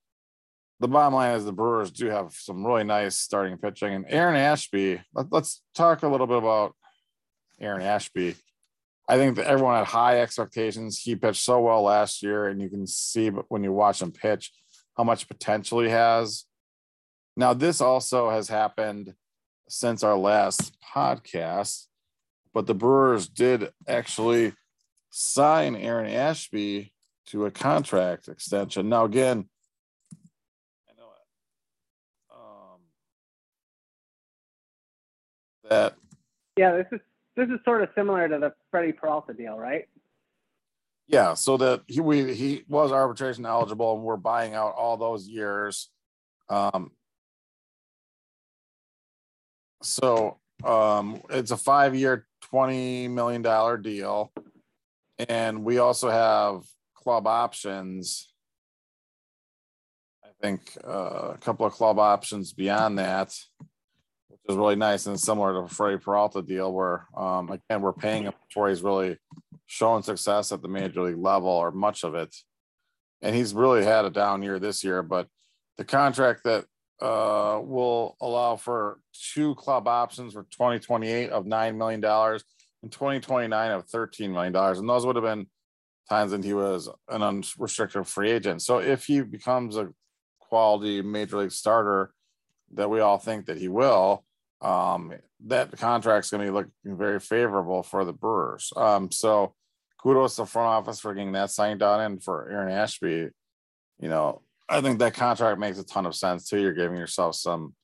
the 0.83 0.87
bottom 0.89 1.13
line 1.13 1.35
is 1.35 1.45
the 1.45 1.51
Brewers 1.51 1.91
do 1.91 2.07
have 2.07 2.33
some 2.33 2.65
really 2.65 2.83
nice 2.83 3.17
starting 3.17 3.57
pitching. 3.57 3.93
And 3.93 4.05
Aaron 4.09 4.35
Ashby, 4.35 5.01
let, 5.13 5.31
us 5.33 5.61
talk 5.73 6.03
a 6.03 6.07
little 6.07 6.27
bit 6.27 6.37
about 6.37 6.75
Aaron 7.59 7.81
Ashby. 7.81 8.35
I 9.07 9.17
think 9.17 9.37
that 9.37 9.47
everyone 9.47 9.77
had 9.77 9.87
high 9.87 10.19
expectations. 10.19 10.99
He 10.99 11.15
pitched 11.15 11.41
so 11.41 11.61
well 11.61 11.83
last 11.83 12.21
year, 12.21 12.47
and 12.47 12.61
you 12.61 12.69
can 12.69 12.85
see 12.85 13.29
when 13.29 13.63
you 13.63 13.71
watch 13.71 14.01
him 14.01 14.11
pitch 14.11 14.51
how 14.97 15.03
much 15.03 15.27
potential 15.27 15.79
he 15.79 15.89
has. 15.89 16.45
Now, 17.35 17.53
this 17.53 17.81
also 17.81 18.29
has 18.29 18.47
happened 18.47 19.15
since 19.67 20.03
our 20.03 20.17
last 20.17 20.77
podcast, 20.83 21.87
but 22.53 22.67
the 22.67 22.75
Brewers 22.75 23.27
did 23.27 23.71
actually 23.87 24.53
sign 25.09 25.75
Aaron 25.75 26.11
Ashby 26.11 26.93
to 27.27 27.45
a 27.45 27.51
contract 27.51 28.27
extension. 28.27 28.89
Now, 28.89 29.05
again, 29.05 29.49
I 30.89 30.93
know 30.97 31.07
um, 32.31 32.81
that. 35.69 35.95
Yeah, 36.57 36.75
this 36.75 36.87
is 36.91 36.99
this 37.35 37.49
is 37.49 37.59
sort 37.65 37.81
of 37.81 37.89
similar 37.95 38.27
to 38.27 38.37
the 38.37 38.53
Freddy 38.69 38.91
Peralta 38.91 39.33
deal, 39.33 39.57
right? 39.57 39.85
Yeah, 41.07 41.33
so 41.33 41.57
that 41.57 41.81
he 41.87 41.99
we 41.99 42.33
he 42.33 42.63
was 42.67 42.91
arbitration 42.91 43.45
eligible, 43.45 43.95
and 43.95 44.03
we're 44.03 44.17
buying 44.17 44.53
out 44.53 44.75
all 44.75 44.97
those 44.97 45.27
years. 45.27 45.89
Um, 46.49 46.91
so 49.81 50.37
um, 50.63 51.21
it's 51.29 51.51
a 51.51 51.57
five-year, 51.57 52.25
twenty 52.41 53.07
million 53.07 53.41
dollar 53.41 53.77
deal, 53.77 54.31
and 55.17 55.63
we 55.63 55.79
also 55.79 56.09
have 56.09 56.63
club 56.95 57.27
options. 57.27 58.29
I 60.23 60.29
think 60.41 60.77
uh, 60.87 61.31
a 61.33 61.37
couple 61.41 61.65
of 61.65 61.73
club 61.73 61.99
options 61.99 62.53
beyond 62.53 62.99
that 62.99 63.33
is 64.47 64.55
really 64.55 64.75
nice 64.75 65.05
and 65.05 65.19
similar 65.19 65.61
to 65.61 65.73
Freddy 65.73 65.97
Peralta 65.97 66.41
deal 66.41 66.71
where 66.71 67.07
um, 67.15 67.49
again 67.49 67.81
we're 67.81 67.93
paying 67.93 68.23
him 68.23 68.33
before 68.47 68.69
he's 68.69 68.81
really 68.81 69.17
shown 69.65 70.03
success 70.03 70.51
at 70.51 70.61
the 70.61 70.67
major 70.67 71.01
league 71.01 71.17
level 71.17 71.49
or 71.49 71.71
much 71.71 72.03
of 72.03 72.15
it. 72.15 72.35
And 73.21 73.35
he's 73.35 73.53
really 73.53 73.85
had 73.85 74.05
a 74.05 74.09
down 74.09 74.43
year 74.43 74.59
this 74.59 74.83
year, 74.83 75.01
but 75.01 75.27
the 75.77 75.85
contract 75.85 76.43
that 76.43 76.65
uh, 77.01 77.59
will 77.63 78.17
allow 78.21 78.55
for 78.55 78.99
two 79.33 79.55
club 79.55 79.87
options 79.87 80.33
for 80.33 80.43
2028 80.43 81.29
of 81.29 81.45
$9 81.45 81.75
million 81.75 82.03
and 82.03 82.43
and 82.83 82.91
2029 82.91 83.71
of 83.71 83.87
$13 83.87 84.29
million. 84.29 84.55
And 84.55 84.89
those 84.89 85.05
would 85.05 85.15
have 85.15 85.23
been 85.23 85.47
times 86.09 86.33
when 86.33 86.43
he 86.43 86.53
was 86.53 86.89
an 87.09 87.23
unrestricted 87.23 88.05
free 88.05 88.31
agent. 88.31 88.61
So 88.61 88.79
if 88.79 89.05
he 89.05 89.21
becomes 89.21 89.77
a 89.77 89.89
quality 90.39 91.01
major 91.01 91.37
league 91.37 91.51
starter 91.51 92.13
that 92.73 92.89
we 92.89 92.99
all 92.99 93.17
think 93.17 93.45
that 93.45 93.57
he 93.57 93.69
will, 93.69 94.25
um, 94.63 95.13
that 95.45 95.71
contract's 95.77 96.29
going 96.29 96.45
to 96.45 96.51
be 96.51 96.55
looking 96.55 96.97
very 96.97 97.19
favorable 97.19 97.83
for 97.83 98.05
the 98.05 98.13
Brewers. 98.13 98.71
Um, 98.75 99.11
so 99.11 99.53
kudos 100.01 100.35
to 100.35 100.41
the 100.41 100.45
front 100.47 100.67
office 100.67 100.99
for 100.99 101.13
getting 101.13 101.33
that 101.33 101.51
signed 101.51 101.83
on 101.83 101.99
and 101.99 102.23
for 102.23 102.49
Aaron 102.49 102.71
Ashby. 102.71 103.29
You 103.99 104.09
know, 104.09 104.41
I 104.69 104.81
think 104.81 104.99
that 104.99 105.13
contract 105.13 105.59
makes 105.59 105.79
a 105.79 105.85
ton 105.85 106.05
of 106.05 106.15
sense 106.15 106.47
too. 106.47 106.59
You're 106.59 106.73
giving 106.73 106.97
yourself 106.97 107.35
some 107.35 107.75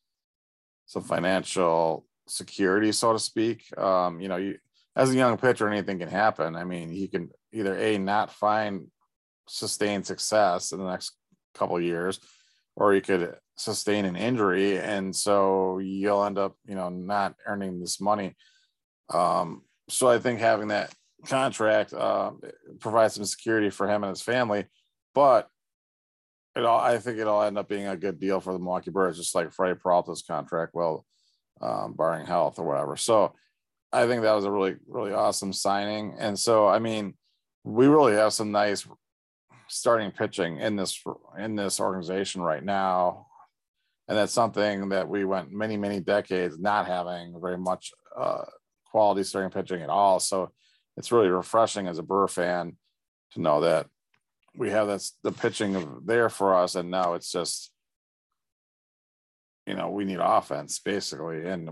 some 0.86 1.04
financial 1.04 2.06
security, 2.28 2.92
so 2.92 3.14
to 3.14 3.20
speak. 3.20 3.66
Um, 3.78 4.20
you 4.20 4.28
know, 4.28 4.38
you 4.38 4.58
as 4.96 5.12
a 5.12 5.16
young 5.16 5.38
pitcher, 5.38 5.70
anything 5.70 6.00
can 6.00 6.10
happen. 6.10 6.56
I 6.56 6.64
mean, 6.64 6.90
he 6.90 7.08
can 7.08 7.30
either 7.54 7.78
a 7.78 7.98
not 7.98 8.32
find 8.32 8.88
sustained 9.48 10.06
success 10.06 10.72
in 10.72 10.80
the 10.80 10.90
next 10.90 11.14
couple 11.54 11.80
years, 11.80 12.20
or 12.76 12.94
he 12.94 13.02
could 13.02 13.36
sustain 13.60 14.06
an 14.06 14.16
injury 14.16 14.80
and 14.80 15.14
so 15.16 15.80
you'll 15.80 16.24
end 16.24 16.38
up 16.38 16.56
you 16.66 16.76
know 16.76 16.90
not 16.90 17.36
earning 17.46 17.80
this 17.80 18.00
money. 18.00 18.36
Um, 19.14 19.64
so 19.90 20.08
i 20.08 20.20
think 20.20 20.40
having 20.40 20.70
that 20.70 20.94
contract 21.26 21.94
uh, 21.94 22.32
provides 22.80 23.16
some 23.16 23.26
security 23.26 23.70
for 23.70 23.90
him 23.90 24.04
and 24.04 24.12
his 24.12 24.22
family 24.22 24.66
but 25.14 25.50
it 26.56 26.64
all 26.64 26.80
i 26.80 26.98
think 26.98 27.18
it'll 27.18 27.42
end 27.42 27.58
up 27.58 27.68
being 27.68 27.88
a 27.88 27.98
good 27.98 28.20
deal 28.20 28.40
for 28.40 28.54
the 28.54 28.60
milwaukee 28.60 28.92
birds 28.92 29.18
just 29.18 29.36
like 29.36 29.52
freddy 29.52 29.78
peralta's 29.78 30.22
contract 30.22 30.74
well 30.74 31.06
um, 31.62 31.94
barring 31.94 32.26
health 32.26 32.60
or 32.60 32.66
whatever. 32.66 32.96
So 32.96 33.34
i 33.92 34.06
think 34.06 34.22
that 34.22 34.34
was 34.34 34.46
a 34.46 34.52
really 34.52 34.76
really 34.88 35.14
awesome 35.14 35.52
signing. 35.52 36.16
And 36.20 36.38
so 36.38 36.68
i 36.68 36.80
mean 36.80 37.16
we 37.64 37.88
really 37.88 38.14
have 38.14 38.34
some 38.34 38.52
nice 38.52 38.88
starting 39.68 40.12
pitching 40.12 40.58
in 40.58 40.76
this 40.76 41.04
in 41.38 41.56
this 41.56 41.80
organization 41.80 42.42
right 42.42 42.64
now 42.64 43.28
and 44.10 44.18
that's 44.18 44.34
something 44.34 44.90
that 44.90 45.08
we 45.08 45.24
went 45.24 45.52
many 45.52 45.78
many 45.78 46.00
decades 46.00 46.58
not 46.58 46.88
having 46.88 47.40
very 47.40 47.60
much 47.60 47.92
uh, 48.18 48.42
quality 48.86 49.24
starting 49.24 49.52
pitching 49.52 49.84
at 49.84 49.90
all. 49.90 50.20
So 50.20 50.52
it's 50.98 51.12
really 51.12 51.30
refreshing 51.30 51.88
as 51.88 52.00
a 52.00 52.04
Brewer 52.04 52.28
fan 52.28 52.76
to 53.34 53.42
know 53.42 53.62
that 53.62 53.86
we 54.56 54.72
have 54.72 54.88
that's 54.88 55.16
the 55.24 55.32
pitching 55.32 56.02
there 56.06 56.28
for 56.28 56.56
us. 56.56 56.74
And 56.74 56.90
now 56.90 57.14
it's 57.14 57.32
just 57.32 57.72
you 59.68 59.76
know 59.76 59.92
we 59.92 60.06
need 60.06 60.20
offense 60.20 60.80
basically. 60.80 61.48
And 61.48 61.70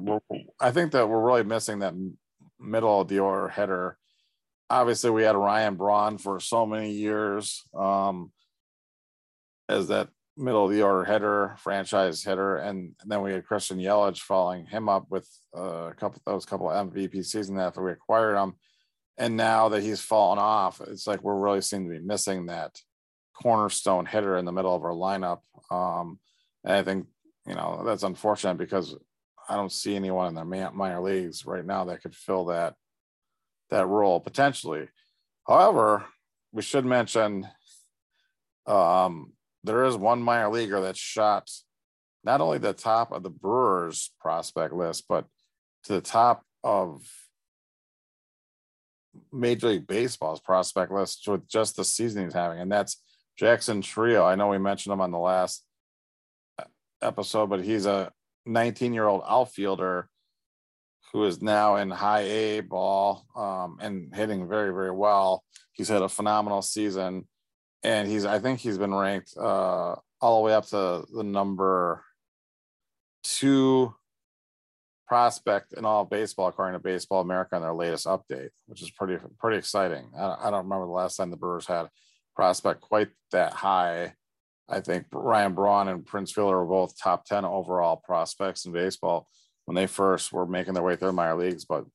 i 0.62 0.70
think 0.70 0.92
that 0.92 1.10
we're 1.10 1.26
really 1.26 1.44
missing 1.44 1.80
that 1.80 1.96
middle 2.60 3.02
of 3.02 3.08
the 3.08 3.18
order 3.18 3.48
header. 3.48 3.98
Obviously 4.70 5.10
we 5.10 5.24
had 5.24 5.36
ryan 5.36 5.74
braun 5.74 6.20
for 6.20 6.40
so 6.40 6.68
many 6.68 6.92
years 6.92 7.64
um, 7.74 8.32
as 9.68 9.88
that 9.88 10.10
middle 10.38 10.66
of 10.66 10.72
the 10.72 10.84
order 10.84 11.04
hitter, 11.04 11.56
franchise 11.58 12.24
hitter, 12.24 12.58
and, 12.58 12.94
then 13.06 13.22
we 13.22 13.34
had 13.34 13.46
Christian 13.46 13.80
Yelich 13.80 14.20
following 14.20 14.66
him 14.66 14.88
up 14.88 15.08
with 15.10 15.28
uh, 15.56 15.90
a 15.90 15.94
couple 15.94 16.22
those 16.26 16.46
couple 16.46 16.68
MVP 16.68 17.26
seasons 17.26 17.60
after 17.60 17.84
we 17.84 17.92
acquired 17.92 18.38
him. 18.38 18.54
And 19.18 19.36
now 19.36 19.70
that 19.70 19.82
he's 19.82 20.02
fallen 20.02 20.38
off, 20.38 20.80
it's 20.82 21.08
like 21.08 21.24
we're 21.24 21.40
really 21.40 21.62
seem 21.62 21.86
to 21.86 22.00
be 22.00 22.06
missing 22.06 22.46
that 22.46 22.80
cornerstone 23.34 24.06
hitter 24.06 24.38
in 24.38 24.46
the 24.46 24.52
middle 24.52 24.76
of 24.76 24.84
our 24.84 24.92
lineup. 24.92 25.40
Um, 25.72 26.20
and 26.64 26.74
I 26.74 26.84
think 26.84 27.08
you 27.48 27.56
know 27.56 27.82
that's 27.86 28.04
unfortunate 28.04 28.58
because 28.58 28.96
I 29.50 29.56
don't 29.56 29.72
see 29.72 29.96
anyone 29.96 30.28
in 30.28 30.36
the 30.36 30.46
minor 30.46 31.02
leagues 31.02 31.46
right 31.46 31.66
now 31.66 31.86
that 31.86 32.02
could 32.02 32.16
fill 32.16 32.46
that 32.46 32.76
that 33.70 33.88
role 33.88 34.20
potentially. 34.20 34.88
However, 35.48 36.06
we 36.52 36.62
should 36.62 36.86
mention 36.86 37.48
um, 38.66 39.34
there 39.68 39.86
is 39.86 39.96
one 39.96 40.22
minor 40.22 40.50
leaguer 40.50 40.82
that 40.82 40.98
shot 40.98 41.50
not 42.24 42.42
only 42.42 42.58
the 42.58 42.74
top 42.74 43.12
of 43.12 43.24
the 43.24 43.30
Brewers 43.30 44.12
prospect 44.20 44.74
list, 44.74 45.06
but 45.08 45.26
to 45.84 45.94
the 45.94 46.02
top 46.02 46.44
of 46.64 47.02
Major 49.32 49.70
League 49.70 49.88
Baseball's 49.88 50.40
prospect 50.40 50.92
list 50.92 51.28
with 51.28 51.48
just 51.48 51.76
the 51.76 51.84
season 51.84 52.24
he's 52.24 52.34
having, 52.34 52.60
and 52.60 52.72
that's 52.72 53.02
Jackson 53.38 53.82
Chourio. 53.82 54.26
I 54.26 54.36
know 54.36 54.50
we 54.50 54.58
mentioned 54.58 54.94
him 54.94 55.02
on 55.02 55.12
the 55.12 55.20
last 55.20 55.64
episode, 57.02 57.50
but 57.50 57.64
he's 57.64 57.86
a 57.86 58.12
19 58.46 58.94
year 58.94 59.06
old 59.06 59.24
outfielder 59.28 60.10
who 61.14 61.24
is 61.24 61.42
now 61.42 61.78
in 61.78 61.90
high 61.90 62.22
A 62.22 62.60
ball 62.62 63.26
um, 63.36 63.78
and 63.82 64.14
hitting 64.14 64.48
very, 64.48 64.74
very 64.74 64.92
well. 64.92 65.44
He's 65.74 65.88
had 65.88 66.02
a 66.02 66.10
phenomenal 66.10 66.62
season 66.62 67.28
and 67.84 68.08
he's 68.08 68.26
I 68.26 68.40
think 68.40 68.60
he's 68.60 68.78
been 68.78 68.94
ranked 68.94 69.34
uh, 69.38 69.96
all 70.22 70.38
the 70.38 70.46
way 70.46 70.54
up 70.54 70.66
to 70.68 71.06
the 71.14 71.24
number 71.24 72.04
two 73.24 73.94
prospect 75.08 75.74
in 75.74 75.86
all 75.86 76.04
baseball 76.06 76.48
according 76.48 76.74
to 76.74 76.84
Baseball 76.84 77.22
America 77.22 77.56
in 77.56 77.62
their 77.62 77.74
latest 77.74 78.06
update, 78.06 78.50
which 78.66 78.82
is 78.82 78.92
pretty 78.92 79.18
pretty 79.40 79.58
exciting. 79.58 80.12
I, 80.18 80.38
I 80.44 80.52
don't 80.52 80.66
remember 80.66 80.86
the 80.86 80.92
last 80.92 81.16
time 81.16 81.32
the 81.32 81.38
Brewers 81.38 81.68
had 81.68 81.88
prospect 82.36 82.82
quite 82.82 83.10
that 83.32 83.54
high. 83.54 84.14
I 84.70 84.82
think 84.82 85.06
Ryan 85.14 85.54
Braun 85.54 85.88
and 85.88 86.06
Prince 86.06 86.34
Fielder 86.34 86.58
were 86.58 86.66
both 86.66 87.00
top 87.02 87.26
10 87.26 87.46
overall 87.46 87.96
prospects 87.96 88.66
in 88.66 88.74
baseball 88.74 89.28
when 89.66 89.76
they 89.76 89.88
first 89.88 90.34
were 90.34 90.46
making 90.46 90.74
their 90.74 90.84
way 90.84 90.98
through 90.98 91.14
minor 91.14 91.36
leagues. 91.36 91.64
But 91.64 91.86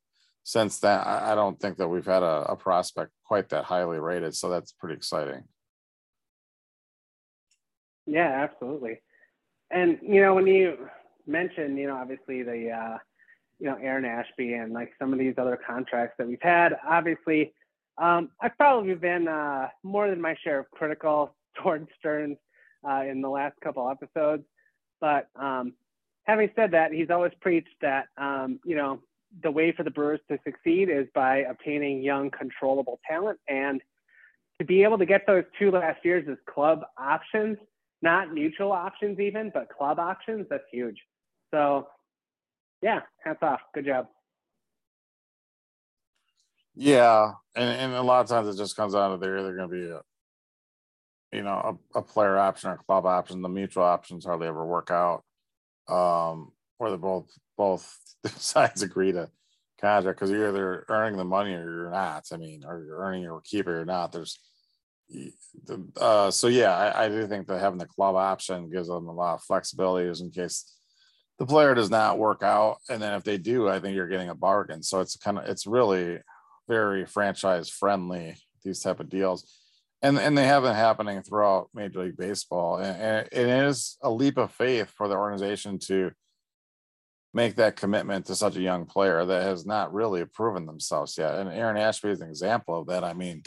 since 0.43 0.79
then, 0.79 0.99
I, 0.99 1.33
I 1.33 1.35
don't 1.35 1.61
think 1.61 1.77
that 1.77 1.89
we've 1.89 2.07
had 2.07 2.23
a, 2.23 2.47
a 2.49 2.57
prospect 2.57 3.13
quite 3.25 3.51
that 3.51 3.65
highly 3.65 3.99
rated. 3.99 4.35
So 4.35 4.49
that's 4.49 4.73
pretty 4.73 4.95
exciting. 4.95 5.45
Yeah, 8.07 8.29
absolutely. 8.29 9.01
And 9.71 9.99
you 10.03 10.21
know, 10.21 10.35
when 10.35 10.47
you 10.47 10.89
mentioned, 11.27 11.79
you 11.79 11.87
know, 11.87 11.97
obviously 11.97 12.43
the 12.43 12.71
uh, 12.71 12.99
you 13.59 13.67
know 13.67 13.77
Aaron 13.81 14.05
Ashby 14.05 14.55
and 14.55 14.73
like 14.73 14.93
some 14.99 15.13
of 15.13 15.19
these 15.19 15.35
other 15.39 15.59
contracts 15.67 16.17
that 16.19 16.27
we've 16.27 16.43
had, 16.43 16.77
obviously, 16.87 17.55
um, 17.99 18.31
I've 18.41 18.57
probably 18.57 18.95
been 18.95 19.29
uh, 19.29 19.69
more 19.83 20.11
than 20.11 20.21
my 20.21 20.37
share 20.43 20.61
of 20.61 20.71
critical 20.71 21.35
towards 21.63 21.89
Stearns 21.99 22.39
uh, 22.89 23.03
in 23.09 23.21
the 23.21 23.29
last 23.29 23.55
couple 23.63 23.89
episodes. 23.89 24.45
But 25.01 25.29
um, 25.37 25.75
having 26.25 26.51
said 26.55 26.73
that, 26.73 26.93
he's 26.93 27.11
always 27.11 27.33
preached 27.41 27.75
that 27.81 28.09
um, 28.19 28.61
you 28.65 28.77
know 28.77 29.01
the 29.43 29.51
way 29.51 29.73
for 29.73 29.83
the 29.83 29.91
Brewers 29.91 30.21
to 30.29 30.39
succeed 30.45 30.91
is 30.91 31.07
by 31.15 31.39
obtaining 31.39 32.03
young, 32.03 32.31
controllable 32.31 33.01
talent, 33.09 33.39
and 33.49 33.81
to 34.59 34.67
be 34.67 34.83
able 34.83 34.99
to 34.99 35.07
get 35.07 35.27
those 35.27 35.45
two 35.59 35.71
last 35.71 36.05
years 36.05 36.27
as 36.31 36.37
club 36.53 36.83
options 36.99 37.57
not 38.03 38.35
mutual 38.35 38.73
options 38.73 39.21
even, 39.21 39.51
but 39.55 39.69
club 39.69 39.99
options, 39.99 40.47
that's 40.51 40.65
huge. 40.71 40.99
So 41.53 41.87
yeah, 42.83 43.01
hats 43.25 43.43
off. 43.43 43.61
Good 43.75 43.87
job. 43.87 44.09
Yeah, 46.75 47.33
and, 47.55 47.71
and 47.71 47.95
a 47.95 48.03
lot 48.03 48.23
of 48.23 48.29
times 48.29 48.49
it 48.49 48.59
just 48.59 48.77
comes 48.77 48.95
down 48.95 49.13
to 49.13 49.19
they're 49.19 49.39
either 49.39 49.55
going 49.55 49.69
to 49.69 49.75
be 49.75 49.91
a, 49.91 50.01
you 51.37 51.43
know, 51.43 51.79
a, 51.95 51.99
a, 51.99 52.03
player 52.03 52.39
option 52.39 52.71
or 52.71 52.79
club 52.79 53.05
option. 53.05 53.43
The 53.43 53.49
mutual 53.49 53.85
options 53.85 54.25
hardly 54.25 54.49
ever 54.49 54.65
work 54.65 54.91
out, 54.91 55.23
um, 55.89 56.51
where 56.79 56.91
they 56.91 56.97
both 56.97 57.31
both 57.57 57.99
sides 58.37 58.83
agree 58.83 59.13
to 59.13 59.31
contract 59.81 60.19
because 60.19 60.31
you're 60.31 60.49
either 60.49 60.87
earning 60.89 61.19
the 61.19 61.25
money 61.25 61.53
or 61.53 61.63
you're 61.63 61.91
not. 61.91 62.25
I 62.33 62.37
mean, 62.39 62.65
or 62.67 62.83
you're 62.83 63.01
earning 63.01 63.23
your 63.23 63.43
keeper 63.43 63.81
or 63.81 63.85
not. 63.85 64.13
There's 64.13 64.39
uh, 66.01 66.31
so 66.31 66.49
yeah, 66.49 66.77
I, 66.77 67.05
I, 67.05 67.09
do 67.09 67.27
think 67.27 67.47
that 67.47 67.61
having 67.61 67.79
the 67.79 67.87
club 67.87 68.17
option 68.17 68.71
gives 68.71 68.89
them 68.89 69.09
a 69.09 69.13
lot 69.13 69.35
of 69.35 69.43
flexibility 69.43 70.09
in 70.23 70.31
case 70.31 70.75
the 71.39 71.47
player 71.47 71.75
does 71.75 71.91
not 71.91 72.19
work 72.19 72.43
out. 72.43 72.79
And 72.89 73.03
then 73.03 73.15
if 73.15 73.25
they 73.25 73.39
do, 73.39 73.69
I 73.69 73.79
think 73.79 73.95
you're 73.95 74.09
getting 74.09 74.29
a 74.29 74.35
bargain. 74.35 74.83
So 74.83 75.01
it's 75.01 75.17
kind 75.17 75.39
of 75.39 75.45
it's 75.45 75.67
really 75.67 76.19
very 76.69 77.05
franchise 77.05 77.69
friendly, 77.69 78.37
these 78.65 78.81
type 78.81 79.01
of 79.01 79.09
deals. 79.09 79.45
And, 80.03 80.19
and 80.19 80.37
they 80.37 80.47
have 80.47 80.65
been 80.65 80.75
happening 80.75 81.23
throughout 81.23 81.69
Major 81.75 82.05
League 82.05 82.17
Baseball. 82.17 82.79
And, 82.79 82.97
and 83.01 83.29
it 83.31 83.49
is 83.67 83.99
a 84.03 84.11
leap 84.11 84.37
of 84.37 84.53
faith 84.53 84.91
for 84.91 85.07
the 85.09 85.17
organization 85.17 85.79
to 85.81 86.11
make 87.35 87.57
that 87.57 87.77
commitment 87.77 88.27
to 88.27 88.35
such 88.35 88.57
a 88.57 88.61
young 88.61 88.85
player 88.85 89.25
that 89.25 89.43
has 89.43 89.65
not 89.65 89.95
really 89.95 90.25
proven 90.25 90.67
themselves 90.67 91.17
yet. 91.17 91.39
And 91.39 91.49
Aaron 91.49 91.77
Ashby 91.77 92.09
is 92.09 92.21
an 92.21 92.29
example 92.29 92.81
of 92.81 92.87
that. 92.89 93.05
I 93.05 93.15
mean, 93.15 93.43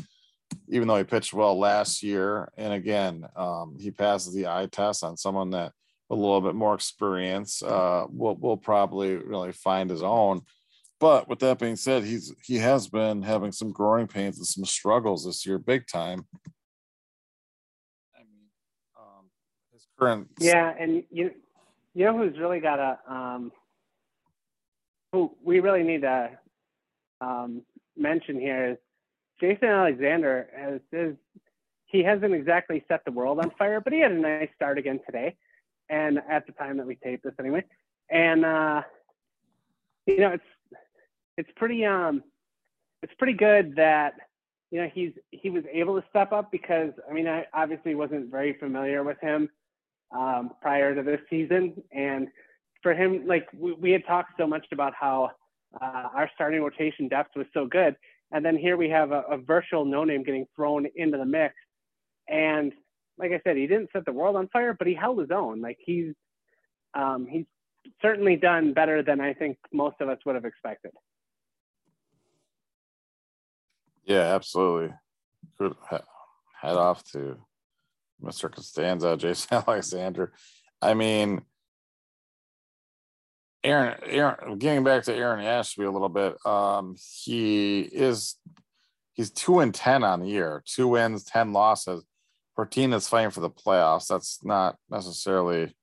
even 0.68 0.88
though 0.88 0.98
he 0.98 1.04
pitched 1.04 1.34
well 1.34 1.58
last 1.58 2.04
year, 2.04 2.50
and 2.58 2.74
again, 2.74 3.26
um, 3.36 3.78
he 3.80 3.92
passes 3.92 4.34
the 4.34 4.48
eye 4.48 4.68
test 4.72 5.04
on 5.04 5.18
someone 5.18 5.52
that 5.52 5.72
a 6.10 6.16
little 6.16 6.42
bit 6.42 6.56
more 6.56 6.76
experience 6.76 7.64
uh, 7.64 8.06
will 8.10 8.36
will 8.36 8.58
probably 8.58 9.16
really 9.16 9.52
find 9.52 9.90
his 9.90 10.04
own. 10.04 10.42
But 11.00 11.28
with 11.28 11.40
that 11.40 11.60
being 11.60 11.76
said, 11.76 12.04
he's 12.04 12.34
he 12.44 12.58
has 12.58 12.88
been 12.88 13.22
having 13.22 13.52
some 13.52 13.72
growing 13.72 14.08
pains 14.08 14.38
and 14.38 14.48
some 14.48 14.66
struggles 14.66 15.26
this 15.26 15.46
year, 15.46 15.58
big 15.58 15.88
time. 15.88 16.26
I 18.16 18.20
mean, 18.20 18.46
um, 18.98 19.26
his 19.74 19.88
current 20.00 20.30
yeah, 20.40 20.74
and 20.80 21.04
you 21.12 21.32
you 21.94 22.06
know 22.06 22.18
who's 22.18 22.38
really 22.40 22.60
got 22.60 22.80
a 22.80 23.00
um, 23.14 23.52
who 25.12 25.36
we 25.44 25.60
really 25.60 25.84
need 25.84 26.02
to 26.02 26.30
um, 27.22 27.62
mention 27.98 28.40
here 28.40 28.72
is 28.72 28.78
Jason 29.40 29.68
Alexander 29.68 30.50
has 30.56 30.80
is 30.92 31.16
he 31.86 32.04
hasn't 32.04 32.34
exactly 32.34 32.84
set 32.88 33.06
the 33.06 33.12
world 33.12 33.40
on 33.40 33.52
fire, 33.58 33.80
but 33.80 33.94
he 33.94 34.00
had 34.00 34.12
a 34.12 34.16
nice 34.16 34.50
start 34.56 34.78
again 34.78 35.00
today, 35.06 35.36
and 35.90 36.20
at 36.30 36.46
the 36.46 36.52
time 36.54 36.78
that 36.78 36.88
we 36.88 36.96
taped 36.96 37.24
this 37.24 37.34
anyway, 37.40 37.64
and 38.10 38.46
uh, 38.46 38.82
you 40.06 40.20
know 40.20 40.32
it's 40.32 40.44
it's 41.38 41.50
pretty 41.56 41.86
um 41.86 42.24
it's 43.02 43.14
pretty 43.18 43.34
good 43.34 43.76
that 43.76 44.14
you 44.72 44.82
know 44.82 44.90
he's 44.94 45.12
he 45.32 45.50
was 45.50 45.64
able 45.72 46.00
to 46.00 46.08
step 46.10 46.32
up 46.32 46.52
because 46.52 46.92
I 47.10 47.14
mean 47.14 47.28
I 47.28 47.46
obviously 47.54 47.96
wasn't 47.96 48.32
very 48.32 48.58
familiar 48.58 49.04
with 49.04 49.20
him 49.20 49.50
um, 50.16 50.52
prior 50.62 50.96
to 50.96 51.04
this 51.04 51.20
season, 51.30 51.82
and 51.92 52.28
for 52.82 52.94
him 52.94 53.28
like 53.28 53.48
we, 53.58 53.74
we 53.74 53.92
had 53.92 54.06
talked 54.06 54.34
so 54.38 54.48
much 54.48 54.66
about 54.72 54.94
how 55.00 55.32
uh, 55.82 56.10
our 56.14 56.30
starting 56.36 56.62
rotation 56.62 57.08
depth 57.08 57.36
was 57.36 57.48
so 57.54 57.66
good, 57.68 57.96
and 58.36 58.44
then 58.44 58.58
here 58.58 58.76
we 58.76 58.90
have 58.90 59.14
a, 59.14 59.22
a 59.32 59.38
virtual 59.38 59.86
no 59.86 60.04
name 60.04 60.24
getting 60.24 60.46
thrown 60.58 60.86
into 60.94 61.18
the 61.18 61.26
mix, 61.26 61.56
and 62.28 62.74
like 63.18 63.32
I 63.32 63.40
said, 63.46 63.56
he 63.56 63.66
didn't 63.66 63.92
set 63.94 64.04
the 64.04 64.12
world 64.12 64.36
on 64.36 64.50
fire, 64.50 64.76
but 64.78 64.88
he 64.88 64.94
held 64.94 65.20
his 65.20 65.32
own. 65.32 65.62
Like 65.62 65.78
he's 65.80 66.14
um, 66.94 67.28
he's 67.30 67.46
certainly 68.02 68.36
done 68.36 68.74
better 68.74 69.02
than 69.02 69.22
I 69.22 69.34
think 69.34 69.58
most 69.72 69.96
of 70.02 70.10
us 70.10 70.18
would 70.26 70.36
have 70.36 70.44
expected. 70.44 70.92
Yeah, 74.04 74.36
absolutely. 74.36 74.94
Good 75.58 75.74
head 75.90 76.76
off 76.76 77.10
to 77.14 77.38
Mr. 78.22 78.52
Costanza, 78.52 79.16
Jason 79.18 79.64
Alexander. 79.66 80.34
I 80.82 80.94
mean, 80.94 81.42
Aaron, 83.66 83.98
Aaron, 84.06 84.58
getting 84.60 84.84
back 84.84 85.04
to 85.04 85.16
Aaron 85.16 85.44
Ashby 85.44 85.84
a 85.84 85.92
little 85.92 86.10
bit, 86.10 86.38
um, 86.46 86.96
he 87.24 87.82
is 87.82 88.36
he's 89.14 89.32
two 89.32 89.60
and 89.60 89.74
ten 89.74 90.04
on 90.04 90.22
the 90.22 90.28
year, 90.28 90.64
two 90.66 90.88
wins, 90.88 91.24
ten 91.24 91.52
losses. 91.52 92.04
For 92.56 92.66
team 92.66 92.92
that's 92.92 93.10
fighting 93.10 93.32
for 93.32 93.42
the 93.42 93.50
playoffs, 93.50 94.08
that's 94.08 94.40
not 94.42 94.78
necessarily 94.90 95.76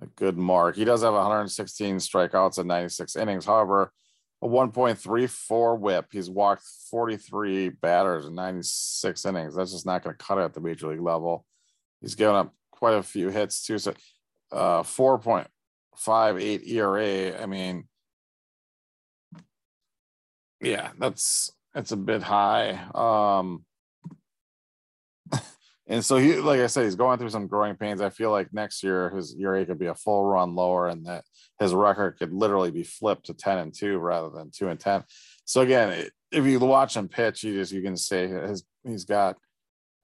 a 0.00 0.06
good 0.16 0.36
mark. 0.36 0.74
He 0.74 0.84
does 0.84 1.02
have 1.02 1.12
116 1.12 1.98
strikeouts 1.98 2.58
in 2.58 2.66
96 2.66 3.14
innings. 3.14 3.44
However, 3.44 3.92
a 4.42 4.48
1.34 4.48 5.78
whip. 5.78 6.06
He's 6.10 6.30
walked 6.30 6.64
43 6.90 7.68
batters 7.68 8.26
in 8.26 8.34
96 8.34 9.24
innings. 9.24 9.54
That's 9.54 9.72
just 9.72 9.86
not 9.86 10.02
going 10.02 10.16
to 10.16 10.24
cut 10.24 10.38
it 10.38 10.42
at 10.42 10.54
the 10.54 10.60
major 10.60 10.88
league 10.88 11.00
level. 11.00 11.44
He's 12.00 12.16
given 12.16 12.34
up 12.34 12.52
quite 12.72 12.94
a 12.94 13.02
few 13.02 13.28
hits 13.28 13.64
too. 13.64 13.78
So, 13.78 13.94
uh, 14.52 14.82
4.58 16.06 16.68
ERA. 16.68 17.42
I 17.42 17.46
mean, 17.46 17.88
yeah, 20.60 20.90
that's 20.98 21.52
that's 21.74 21.92
a 21.92 21.96
bit 21.96 22.22
high. 22.22 22.80
Um, 22.94 23.64
and 25.86 26.04
so 26.04 26.16
he, 26.16 26.36
like 26.36 26.60
I 26.60 26.66
said, 26.66 26.84
he's 26.84 26.96
going 26.96 27.18
through 27.18 27.30
some 27.30 27.46
growing 27.46 27.76
pains. 27.76 28.00
I 28.00 28.10
feel 28.10 28.30
like 28.30 28.52
next 28.52 28.82
year 28.82 29.10
his 29.10 29.36
ERA 29.38 29.64
could 29.64 29.78
be 29.78 29.86
a 29.86 29.94
full 29.94 30.24
run 30.24 30.54
lower, 30.54 30.88
and 30.88 31.06
that 31.06 31.24
his 31.60 31.74
record 31.74 32.18
could 32.18 32.32
literally 32.32 32.70
be 32.70 32.82
flipped 32.82 33.26
to 33.26 33.34
ten 33.34 33.58
and 33.58 33.74
two 33.74 33.98
rather 33.98 34.30
than 34.30 34.50
two 34.50 34.68
and 34.68 34.80
ten. 34.80 35.04
So 35.44 35.60
again, 35.60 36.08
if 36.32 36.44
you 36.44 36.58
watch 36.58 36.96
him 36.96 37.08
pitch, 37.08 37.44
you 37.44 37.54
just 37.54 37.72
you 37.72 37.82
can 37.82 37.96
say 37.96 38.26
his 38.26 38.64
he's 38.84 39.04
got 39.04 39.36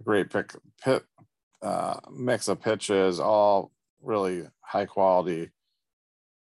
a 0.01 0.05
great 0.05 0.31
pick, 0.31 0.55
pit, 0.83 1.05
uh, 1.63 1.99
mix 2.13 2.49
of 2.49 2.61
pitches, 2.61 3.19
all 3.19 3.73
really 4.03 4.45
high 4.61 4.87
quality 4.87 5.51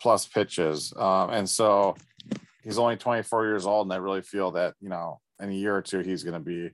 plus 0.02 0.26
pitches, 0.26 0.92
um, 0.96 1.30
and 1.30 1.48
so 1.48 1.94
he's 2.64 2.78
only 2.78 2.96
24 2.96 3.46
years 3.46 3.66
old, 3.66 3.86
and 3.86 3.92
I 3.92 3.96
really 3.96 4.22
feel 4.22 4.50
that 4.52 4.74
you 4.80 4.88
know 4.88 5.20
in 5.40 5.50
a 5.50 5.54
year 5.54 5.76
or 5.76 5.82
two 5.82 6.00
he's 6.00 6.24
going 6.24 6.34
to 6.34 6.40
be 6.40 6.70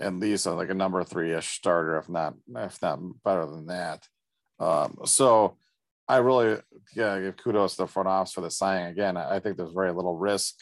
at 0.00 0.14
least 0.14 0.46
like 0.46 0.70
a 0.70 0.74
number 0.74 1.04
three 1.04 1.32
ish 1.34 1.48
starter, 1.48 1.98
if 1.98 2.08
not 2.08 2.34
if 2.56 2.80
not 2.80 2.98
better 3.22 3.46
than 3.46 3.66
that. 3.66 4.06
Um, 4.58 4.98
so 5.04 5.56
I 6.08 6.16
really 6.18 6.58
yeah, 6.96 7.20
give 7.20 7.36
kudos 7.36 7.76
to 7.76 7.82
the 7.82 7.86
front 7.86 8.08
office 8.08 8.32
for 8.32 8.40
the 8.40 8.50
signing. 8.50 8.86
Again, 8.86 9.16
I 9.16 9.38
think 9.38 9.56
there's 9.56 9.72
very 9.72 9.92
little 9.92 10.16
risk 10.16 10.54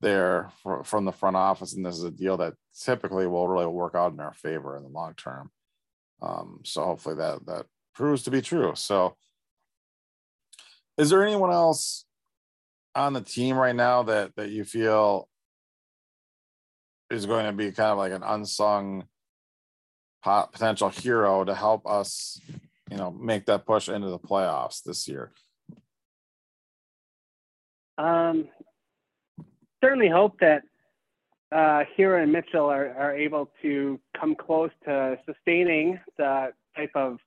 there 0.00 0.50
for, 0.62 0.84
from 0.84 1.04
the 1.04 1.12
front 1.12 1.36
office, 1.36 1.74
and 1.74 1.84
this 1.84 1.96
is 1.96 2.04
a 2.04 2.10
deal 2.10 2.36
that 2.38 2.54
typically 2.78 3.26
will 3.26 3.48
really 3.48 3.66
work 3.66 3.94
out 3.94 4.12
in 4.12 4.20
our 4.20 4.34
favor 4.34 4.76
in 4.76 4.82
the 4.82 4.88
long 4.88 5.14
term. 5.14 5.50
Um, 6.22 6.60
so 6.64 6.84
hopefully 6.84 7.16
that 7.16 7.46
that 7.46 7.66
proves 7.94 8.22
to 8.24 8.30
be 8.30 8.42
true. 8.42 8.72
So, 8.74 9.16
is 11.00 11.08
there 11.08 11.26
anyone 11.26 11.50
else 11.50 12.04
on 12.94 13.14
the 13.14 13.22
team 13.22 13.56
right 13.56 13.74
now 13.74 14.02
that 14.02 14.36
that 14.36 14.50
you 14.50 14.64
feel 14.64 15.28
is 17.10 17.24
going 17.24 17.46
to 17.46 17.52
be 17.52 17.72
kind 17.72 17.90
of 17.90 17.96
like 17.96 18.12
an 18.12 18.22
unsung 18.22 19.04
potential 20.22 20.90
hero 20.90 21.42
to 21.42 21.54
help 21.54 21.86
us, 21.86 22.38
you 22.90 22.98
know, 22.98 23.10
make 23.10 23.46
that 23.46 23.64
push 23.64 23.88
into 23.88 24.10
the 24.10 24.18
playoffs 24.18 24.82
this 24.82 25.08
year? 25.08 25.32
Um, 27.96 28.48
certainly 29.82 30.08
hope 30.08 30.38
that 30.40 30.62
uh, 31.50 31.84
Hiura 31.96 32.22
and 32.22 32.30
Mitchell 32.30 32.66
are, 32.66 32.94
are 32.94 33.16
able 33.16 33.50
to 33.62 33.98
come 34.18 34.34
close 34.34 34.70
to 34.84 35.18
sustaining 35.24 35.98
the 36.18 36.52
type 36.76 36.92
of 36.94 37.18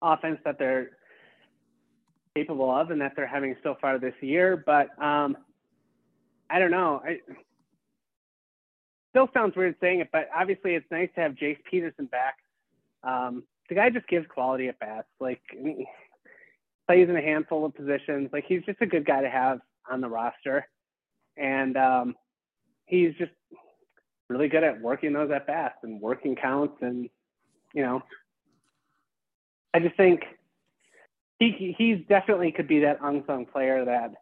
offense 0.00 0.38
that 0.46 0.58
they're 0.58 0.92
capable 2.34 2.70
of 2.70 2.90
and 2.90 3.00
that 3.00 3.12
they're 3.16 3.26
having 3.26 3.54
so 3.62 3.76
far 3.80 3.98
this 3.98 4.14
year. 4.20 4.62
But 4.64 4.90
um, 5.02 5.36
I 6.50 6.58
don't 6.58 6.70
know. 6.70 7.02
I, 7.04 7.20
still 9.10 9.28
sounds 9.32 9.54
weird 9.54 9.76
saying 9.80 10.00
it, 10.00 10.08
but 10.12 10.28
obviously 10.34 10.74
it's 10.74 10.90
nice 10.90 11.08
to 11.14 11.20
have 11.20 11.32
Jace 11.32 11.58
Peterson 11.70 12.06
back. 12.06 12.34
Um, 13.04 13.44
the 13.68 13.76
guy 13.76 13.88
just 13.90 14.08
gives 14.08 14.26
quality 14.26 14.68
at 14.68 14.78
bats. 14.80 15.06
Like 15.20 15.40
plays 16.86 17.08
in 17.08 17.16
a 17.16 17.22
handful 17.22 17.64
of 17.64 17.74
positions. 17.74 18.30
Like 18.32 18.44
he's 18.46 18.62
just 18.64 18.80
a 18.80 18.86
good 18.86 19.06
guy 19.06 19.22
to 19.22 19.30
have 19.30 19.60
on 19.90 20.00
the 20.00 20.08
roster, 20.08 20.66
and 21.36 21.76
um, 21.76 22.14
he's 22.86 23.14
just 23.18 23.32
really 24.28 24.48
good 24.48 24.64
at 24.64 24.80
working 24.80 25.12
those 25.12 25.30
at 25.30 25.46
bats 25.46 25.76
and 25.82 26.00
working 26.00 26.34
counts. 26.34 26.76
And 26.80 27.08
you 27.72 27.82
know, 27.82 28.02
I 29.72 29.78
just 29.78 29.96
think 29.96 30.22
he 31.52 31.74
he's 31.76 32.06
definitely 32.08 32.52
could 32.52 32.68
be 32.68 32.80
that 32.80 32.98
unsung 33.02 33.46
player 33.46 33.84
that 33.84 34.14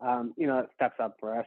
um, 0.00 0.34
you 0.36 0.46
know 0.46 0.66
steps 0.74 0.96
up 1.00 1.16
for 1.20 1.38
us. 1.38 1.46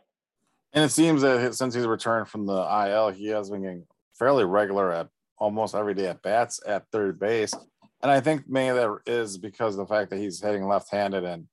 And 0.74 0.84
it 0.84 0.90
seems 0.90 1.22
that 1.22 1.54
since 1.54 1.76
he's 1.76 1.86
returned 1.86 2.28
from 2.28 2.46
the 2.46 2.88
IL, 2.88 3.10
he 3.10 3.28
has 3.28 3.50
been 3.50 3.62
getting 3.62 3.86
fairly 4.18 4.44
regular 4.44 4.92
at 4.92 5.08
almost 5.38 5.76
every 5.76 5.94
day 5.94 6.08
at 6.08 6.22
bats 6.22 6.60
at 6.66 6.88
third 6.92 7.20
base. 7.20 7.54
And 8.02 8.12
I 8.12 8.20
think 8.20 8.44
maybe 8.48 8.76
that 8.76 9.00
is 9.06 9.38
because 9.38 9.76
of 9.76 9.88
the 9.88 9.94
fact 9.94 10.10
that 10.10 10.20
he's 10.20 10.42
hitting 10.42 10.68
left-handed 10.68 11.24
and 11.24 11.48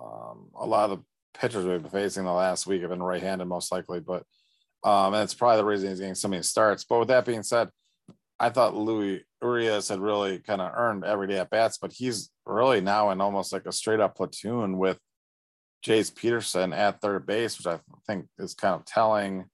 um, 0.00 0.48
a 0.58 0.66
lot 0.66 0.90
of 0.90 0.98
the 0.98 1.04
pitchers 1.38 1.64
we've 1.64 1.82
been 1.82 1.90
facing 1.90 2.24
the 2.24 2.32
last 2.32 2.66
week 2.66 2.80
have 2.80 2.90
been 2.90 3.02
right-handed 3.02 3.44
most 3.46 3.70
likely, 3.70 4.00
but 4.00 4.24
um, 4.84 5.12
and 5.12 5.24
it's 5.24 5.34
probably 5.34 5.58
the 5.58 5.64
reason 5.64 5.90
he's 5.90 5.98
getting 5.98 6.14
so 6.14 6.28
many 6.28 6.42
starts. 6.42 6.84
But 6.84 7.00
with 7.00 7.08
that 7.08 7.24
being 7.24 7.42
said, 7.42 7.68
I 8.40 8.50
thought 8.50 8.76
Luis 8.76 9.22
Urias 9.42 9.88
had 9.88 10.00
really 10.00 10.38
kind 10.38 10.60
of 10.60 10.72
earned 10.74 11.04
everyday 11.04 11.38
at 11.38 11.50
bats, 11.50 11.78
but 11.78 11.92
he's 11.92 12.30
really 12.46 12.80
now 12.80 13.10
in 13.10 13.20
almost 13.20 13.52
like 13.52 13.66
a 13.66 13.72
straight 13.72 14.00
up 14.00 14.16
platoon 14.16 14.78
with 14.78 14.98
Jace 15.84 16.14
Peterson 16.14 16.72
at 16.72 17.00
third 17.00 17.26
base, 17.26 17.58
which 17.58 17.66
I 17.66 17.80
think 18.06 18.26
is 18.38 18.54
kind 18.54 18.74
of 18.74 18.84
telling 18.84 19.46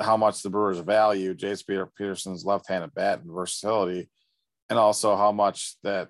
how 0.00 0.16
much 0.16 0.42
the 0.42 0.50
Brewers 0.50 0.78
value 0.78 1.34
Jace 1.34 1.66
Peter 1.66 1.86
Peterson's 1.86 2.44
left-handed 2.44 2.94
bat 2.94 3.20
and 3.20 3.30
versatility, 3.30 4.08
and 4.70 4.78
also 4.78 5.16
how 5.16 5.32
much 5.32 5.76
that 5.82 6.08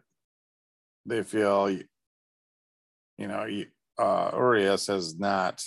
they 1.07 1.23
feel, 1.23 1.71
you 1.71 3.29
know, 3.29 3.47
uh, 3.99 4.31
Urias 4.33 4.87
has 4.87 5.19
not 5.19 5.63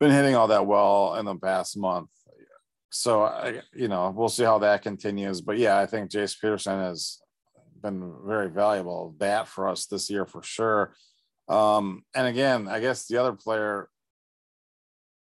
been 0.00 0.10
hitting 0.10 0.34
all 0.34 0.48
that 0.48 0.66
well 0.66 1.14
in 1.14 1.24
the 1.24 1.36
past 1.36 1.76
month. 1.76 2.10
So 2.94 3.24
I, 3.24 3.60
you 3.74 3.88
know, 3.88 4.14
we'll 4.16 4.28
see 4.28 4.44
how 4.44 4.58
that 4.60 4.82
continues. 4.82 5.40
But 5.40 5.58
yeah, 5.58 5.76
I 5.76 5.84
think 5.84 6.10
Jace 6.10 6.40
Peterson 6.40 6.78
has 6.78 7.20
been 7.82 8.14
very 8.24 8.48
valuable 8.48 9.12
bat 9.18 9.48
for 9.48 9.68
us 9.68 9.86
this 9.86 10.08
year 10.08 10.24
for 10.24 10.44
sure. 10.44 10.94
Um, 11.48 12.04
and 12.14 12.28
again, 12.28 12.68
I 12.68 12.78
guess 12.78 13.06
the 13.06 13.16
other 13.16 13.32
player 13.32 13.88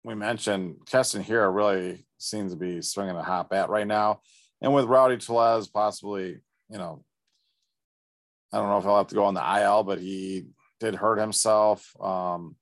we 0.02 0.16
mentioned, 0.16 0.78
Keston 0.90 1.22
Hiura 1.22 1.54
really 1.54 2.06
seems 2.18 2.50
to 2.50 2.58
be 2.58 2.82
swinging 2.82 3.14
a 3.14 3.22
hot 3.22 3.50
bat 3.50 3.70
right 3.70 3.86
now. 3.86 4.20
And 4.60 4.74
with 4.74 4.86
Rowdy 4.86 5.18
Tellez 5.18 5.68
possibly, 5.68 6.38
you 6.70 6.78
know, 6.78 7.04
I 8.52 8.58
don't 8.58 8.68
know 8.68 8.78
if 8.78 8.84
he'll 8.84 8.96
have 8.96 9.06
to 9.06 9.14
go 9.14 9.26
on 9.26 9.34
the 9.34 9.62
IL, 9.62 9.84
but 9.84 10.00
he 10.00 10.46
did 10.80 10.96
hurt 10.96 11.20
himself. 11.20 11.94
Um, 12.00 12.56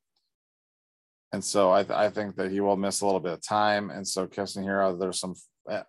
and 1.32 1.44
so 1.44 1.70
I, 1.70 1.82
th- 1.82 1.96
I 1.96 2.08
think 2.08 2.36
that 2.36 2.50
he 2.50 2.60
will 2.60 2.76
miss 2.76 3.00
a 3.00 3.06
little 3.06 3.20
bit 3.20 3.34
of 3.34 3.42
time. 3.42 3.90
And 3.90 4.06
so 4.06 4.26
Keston 4.26 4.64
Hiura, 4.64 4.98
there's 4.98 5.20
some 5.20 5.34
uh, 5.70 5.82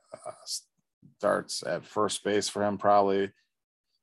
starts 1.18 1.64
at 1.66 1.86
first 1.86 2.24
base 2.24 2.50
for 2.50 2.64
him 2.64 2.78
probably 2.78 3.32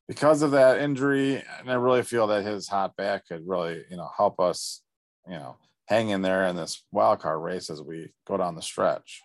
because 0.09 0.43
of 0.43 0.53
that 0.53 0.81
injury. 0.81 1.43
And 1.59 1.71
I 1.71 1.75
really 1.75 2.03
feel 2.03 2.27
that 2.29 2.45
his 2.45 2.69
hot 2.69 2.97
back 2.97 3.29
could 3.29 3.47
really, 3.47 3.85
you 3.91 3.97
know, 3.97 4.09
help 4.17 4.41
us, 4.41 4.83
you 5.27 5.35
know, 5.35 5.57
hang 5.89 6.09
in 6.09 6.23
there 6.23 6.47
in 6.47 6.57
this 6.57 6.83
wild 6.91 7.21
card 7.21 7.43
race 7.43 7.69
as 7.69 7.83
we 7.83 8.13
go 8.27 8.37
down 8.39 8.55
the 8.55 8.63
stretch. 8.63 9.21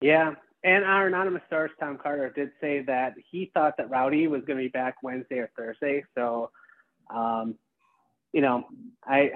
Yeah. 0.00 0.34
And 0.62 0.84
our 0.84 1.06
anonymous 1.06 1.42
source, 1.50 1.72
Tom 1.80 1.98
Carter, 2.00 2.30
did 2.30 2.50
say 2.60 2.82
that 2.82 3.14
he 3.30 3.50
thought 3.54 3.76
that 3.78 3.90
Rowdy 3.90 4.28
was 4.28 4.42
going 4.46 4.58
to 4.58 4.64
be 4.64 4.68
back 4.68 4.96
Wednesday 5.02 5.38
or 5.38 5.50
Thursday. 5.56 6.04
So, 6.16 6.50
um, 7.12 7.56
you 8.32 8.42
know, 8.42 8.64
I 9.04 9.32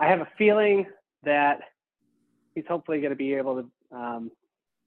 I 0.00 0.08
have 0.08 0.20
a 0.20 0.28
feeling 0.36 0.86
that 1.24 1.60
he's 2.54 2.64
hopefully 2.68 2.98
going 2.98 3.10
to 3.10 3.16
be 3.16 3.34
able 3.34 3.62
to, 3.62 3.96
um, 3.96 4.30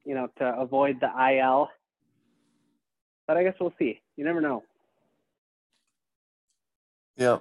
you 0.05 0.15
know, 0.15 0.27
to 0.37 0.45
avoid 0.45 0.99
the 0.99 1.07
IL. 1.07 1.69
But 3.27 3.37
I 3.37 3.43
guess 3.43 3.55
we'll 3.59 3.73
see. 3.79 4.01
You 4.15 4.25
never 4.25 4.41
know. 4.41 4.63
Yeah, 7.17 7.39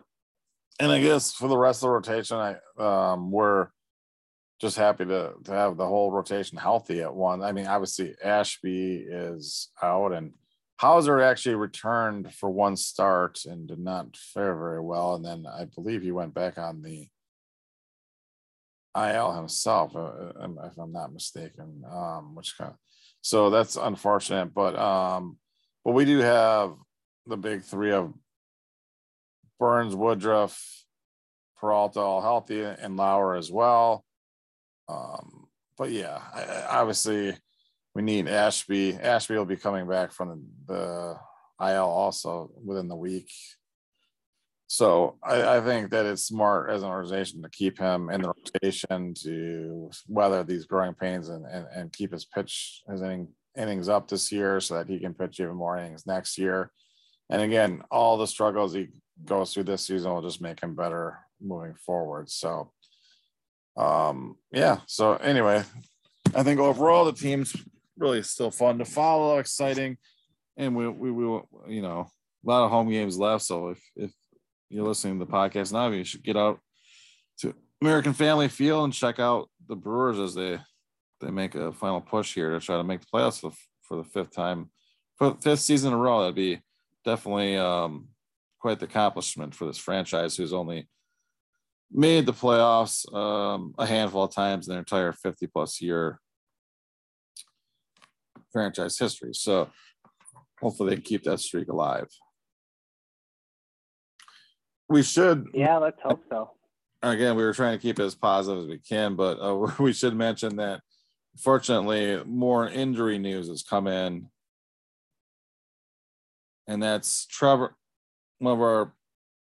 And 0.81 0.91
I 0.91 1.01
guess 1.01 1.33
for 1.33 1.49
the 1.49 1.59
rest 1.59 1.79
of 1.79 1.89
the 1.89 1.91
rotation, 1.91 2.39
I 2.39 2.57
um, 2.79 3.31
we're 3.31 3.69
just 4.59 4.77
happy 4.79 5.05
to 5.05 5.35
to 5.45 5.53
have 5.53 5.77
the 5.77 5.87
whole 5.87 6.11
rotation 6.11 6.57
healthy 6.57 7.03
at 7.03 7.15
one. 7.15 7.43
I 7.43 7.53
mean, 7.53 7.67
obviously 7.67 8.15
Ashby 8.25 9.07
is 9.09 9.69
out 9.83 10.13
and 10.13 10.33
Houser 10.79 11.21
actually 11.21 11.55
returned 11.55 12.33
for 12.35 12.51
one 12.51 12.77
start 12.77 13.45
and 13.45 13.67
did 13.67 13.79
not 13.79 14.17
fare 14.17 14.55
very 14.55 14.81
well. 14.81 15.15
And 15.15 15.25
then 15.25 15.47
I 15.47 15.67
believe 15.67 16.03
he 16.03 16.13
went 16.13 16.35
back 16.35 16.59
on 16.59 16.83
the 16.83 17.09
IL 18.97 19.33
himself, 19.33 19.95
uh, 19.95 20.33
uh 20.41 20.49
if 20.65 20.79
I'm 20.79 20.93
not 20.93 21.13
mistaken. 21.13 21.83
Um, 21.91 22.35
which 22.35 22.57
kind 22.57 22.71
of, 22.71 22.77
so 23.21 23.51
that's 23.51 23.77
unfortunate, 23.77 24.55
but 24.55 24.79
um, 24.79 25.39
but 25.85 25.93
we 25.93 26.05
do 26.05 26.19
have 26.19 26.75
the 27.27 27.37
big 27.37 27.63
three 27.63 27.93
of 27.93 28.13
Burnes, 29.59 29.95
Woodruff, 29.95 30.85
Peralta 31.59 32.01
all 32.01 32.23
healthy, 32.23 32.63
and 32.63 32.97
Lauer 32.97 33.37
as 33.37 33.51
well. 33.51 34.05
Um, 34.89 35.47
but 35.77 35.91
yeah, 35.91 36.21
obviously 36.69 37.37
we 37.95 38.03
need 38.03 38.29
Ashby. 38.29 38.95
Ashby 38.95 39.37
will 39.37 39.45
be 39.45 39.57
coming 39.57 39.89
back 39.89 40.13
from 40.13 40.49
the, 40.67 40.75
the 41.59 41.67
IL 41.67 41.85
also 41.85 42.51
within 42.63 42.89
the 42.89 42.97
week. 42.97 43.31
So 44.69 45.17
I, 45.23 45.59
I, 45.59 45.61
think 45.61 45.91
that 45.91 46.07
it's 46.07 46.25
smart 46.25 46.71
as 46.71 46.83
an 46.83 46.89
organization 46.89 47.41
to 47.43 47.49
keep 47.49 47.79
him 47.79 48.11
in 48.11 48.23
the 48.23 48.33
rotation 48.33 49.15
to 49.23 49.91
weather 50.09 50.43
these 50.43 50.67
growing 50.67 50.95
pains 50.95 51.29
and, 51.29 51.47
and, 51.47 51.67
and 51.73 51.93
keep 51.93 52.13
his 52.13 52.25
pitch, 52.25 52.83
his 52.91 53.01
inning, 53.01 53.29
innings 53.57 53.89
up 53.89 54.09
this 54.09 54.33
year 54.33 54.61
so 54.61 54.75
that 54.75 54.89
he 54.89 54.99
can 54.99 55.15
pitch 55.15 55.39
even 55.39 55.55
more 55.55 55.79
innings 55.79 56.05
next 56.05 56.37
year. 56.37 56.73
And 57.31 57.43
again, 57.43 57.83
all 57.93 58.17
the 58.17 58.27
struggles 58.27 58.75
he 58.75 58.89
goes 59.25 59.55
through 59.55 59.65
this 59.65 59.87
season 59.87 60.13
will 60.13 60.23
just 60.23 60.41
make 60.41 60.61
him 60.61 60.75
better 60.75 61.19
moving 61.41 61.75
forward. 61.75 62.29
So, 62.29 62.73
um, 63.77 64.37
yeah. 64.53 64.81
So 64.87 65.15
anyway, 65.15 65.63
I 66.35 66.43
think 66.43 66.61
overall 66.61 67.05
the 67.05 67.13
team's 67.13 67.55
really 67.99 68.23
still 68.23 68.51
fun 68.51 68.79
to 68.79 68.85
follow, 68.85 69.39
exciting, 69.39 69.97
and 70.57 70.75
we 70.77 70.89
we 70.89 71.11
will 71.11 71.49
you 71.67 71.83
know 71.83 72.11
a 72.45 72.49
lot 72.49 72.65
of 72.65 72.71
home 72.71 72.91
games 72.91 73.19
left. 73.19 73.45
So 73.45 73.69
if 73.69 73.81
if 73.97 74.13
you're 74.69 74.87
listening 74.87 75.19
to 75.19 75.25
the 75.25 75.31
podcast 75.31 75.73
now, 75.73 75.89
you 75.89 76.05
should 76.05 76.25
get 76.25 76.37
out 76.37 76.61
to 77.39 77.55
American 77.81 78.13
Family 78.13 78.49
Field 78.49 78.85
and 78.85 78.93
check 78.93 79.19
out 79.19 79.49
the 79.69 79.77
Brewers 79.77 80.19
as 80.19 80.35
they 80.35 80.59
they 81.21 81.31
make 81.31 81.55
a 81.55 81.73
final 81.73 82.01
push 82.01 82.35
here 82.35 82.51
to 82.51 82.61
try 82.61 82.77
to 82.77 82.85
make 82.85 83.01
the 83.01 83.07
playoffs 83.07 83.41
for, 83.41 83.53
for 83.83 83.97
the 83.97 84.05
fifth 84.05 84.35
time, 84.35 84.71
for 85.17 85.35
fifth 85.43 85.61
season 85.61 85.93
in 85.93 85.99
a 85.99 86.01
row. 86.01 86.21
That'd 86.21 86.35
be 86.35 86.61
definitely 87.05 87.57
um, 87.57 88.09
quite 88.61 88.79
the 88.79 88.85
accomplishment 88.85 89.55
for 89.55 89.67
this 89.67 89.79
franchise, 89.79 90.37
who's 90.37 90.53
only 90.53 90.89
made 91.91 92.27
the 92.27 92.33
playoffs 92.33 93.11
um, 93.15 93.75
a 93.79 93.87
handful 93.87 94.25
of 94.25 94.35
times 94.35 94.67
in 94.67 94.73
their 94.73 94.81
entire 94.81 95.13
50 95.13 95.47
plus 95.47 95.81
year 95.81 96.21
franchise 98.53 98.99
history. 98.99 99.33
So 99.33 99.71
hopefully 100.61 100.95
they 100.95 101.01
keep 101.01 101.23
that 101.25 101.41
streak 101.41 101.69
alive. 101.69 102.09
We 104.89 105.03
should. 105.03 105.49
Yeah, 105.53 105.79
let's 105.79 106.01
hope 106.03 106.23
so. 106.31 106.51
Again, 107.03 107.37
we 107.37 107.43
were 107.43 107.53
trying 107.53 107.77
to 107.77 107.83
keep 107.83 107.99
it 107.99 108.05
as 108.05 108.15
positive 108.15 108.65
as 108.65 108.69
we 108.69 108.79
can, 108.79 109.17
but 109.17 109.39
uh, 109.41 109.73
we 109.79 109.93
should 109.93 110.15
mention 110.15 110.57
that 110.57 110.81
fortunately 111.39 112.23
more 112.25 112.69
injury 112.69 113.19
news 113.19 113.49
has 113.49 113.63
come 113.63 113.87
in. 113.87 114.29
And 116.69 116.83
that's 116.83 117.27
Trevor, 117.27 117.77
one 118.39 118.55
of 118.55 118.61
our 118.61 118.93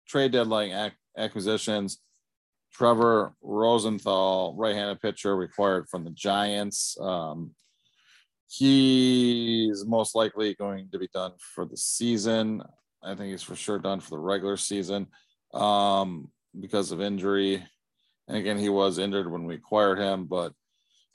trade 0.07 0.33
deadline 0.33 0.71
ac- 0.71 0.97
acquisitions. 1.17 1.99
Trevor 2.73 3.35
Rosenthal, 3.43 4.55
right-handed 4.57 5.01
pitcher, 5.01 5.35
required 5.35 5.89
from 5.89 6.05
the 6.05 6.11
Giants. 6.11 6.97
Um, 7.01 7.53
he's 8.47 9.85
most 9.85 10.15
likely 10.15 10.55
going 10.55 10.89
to 10.93 10.99
be 10.99 11.09
done 11.13 11.33
for 11.39 11.65
the 11.65 11.77
season. 11.77 12.63
I 13.03 13.15
think 13.15 13.31
he's 13.31 13.43
for 13.43 13.57
sure 13.57 13.79
done 13.79 13.99
for 13.99 14.11
the 14.11 14.19
regular 14.19 14.57
season 14.57 15.09
um, 15.55 16.31
because 16.59 16.93
of 16.93 17.01
injury. 17.01 17.63
And 18.27 18.37
again, 18.37 18.59
he 18.59 18.69
was 18.69 18.99
injured 18.99 19.31
when 19.31 19.45
we 19.45 19.55
acquired 19.55 19.99
him, 19.99 20.27
but 20.27 20.53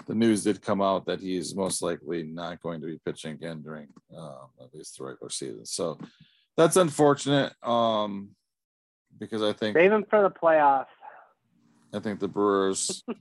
the 0.07 0.15
news 0.15 0.43
did 0.43 0.61
come 0.61 0.81
out 0.81 1.05
that 1.05 1.21
he's 1.21 1.55
most 1.55 1.81
likely 1.81 2.23
not 2.23 2.61
going 2.61 2.81
to 2.81 2.87
be 2.87 2.99
pitching 3.05 3.33
again 3.33 3.61
during 3.61 3.87
um, 4.17 4.47
at 4.61 4.73
least 4.73 4.97
the 4.97 5.05
regular 5.05 5.29
season. 5.29 5.65
So 5.65 5.97
that's 6.57 6.75
unfortunate 6.75 7.53
um, 7.63 8.29
because 9.19 9.41
I 9.41 9.53
think 9.53 9.77
save 9.77 9.91
him 9.91 10.05
for 10.09 10.21
the 10.21 10.29
playoffs. 10.29 10.87
I 11.93 11.99
think 11.99 12.19
the 12.19 12.27
Brewers. 12.27 13.03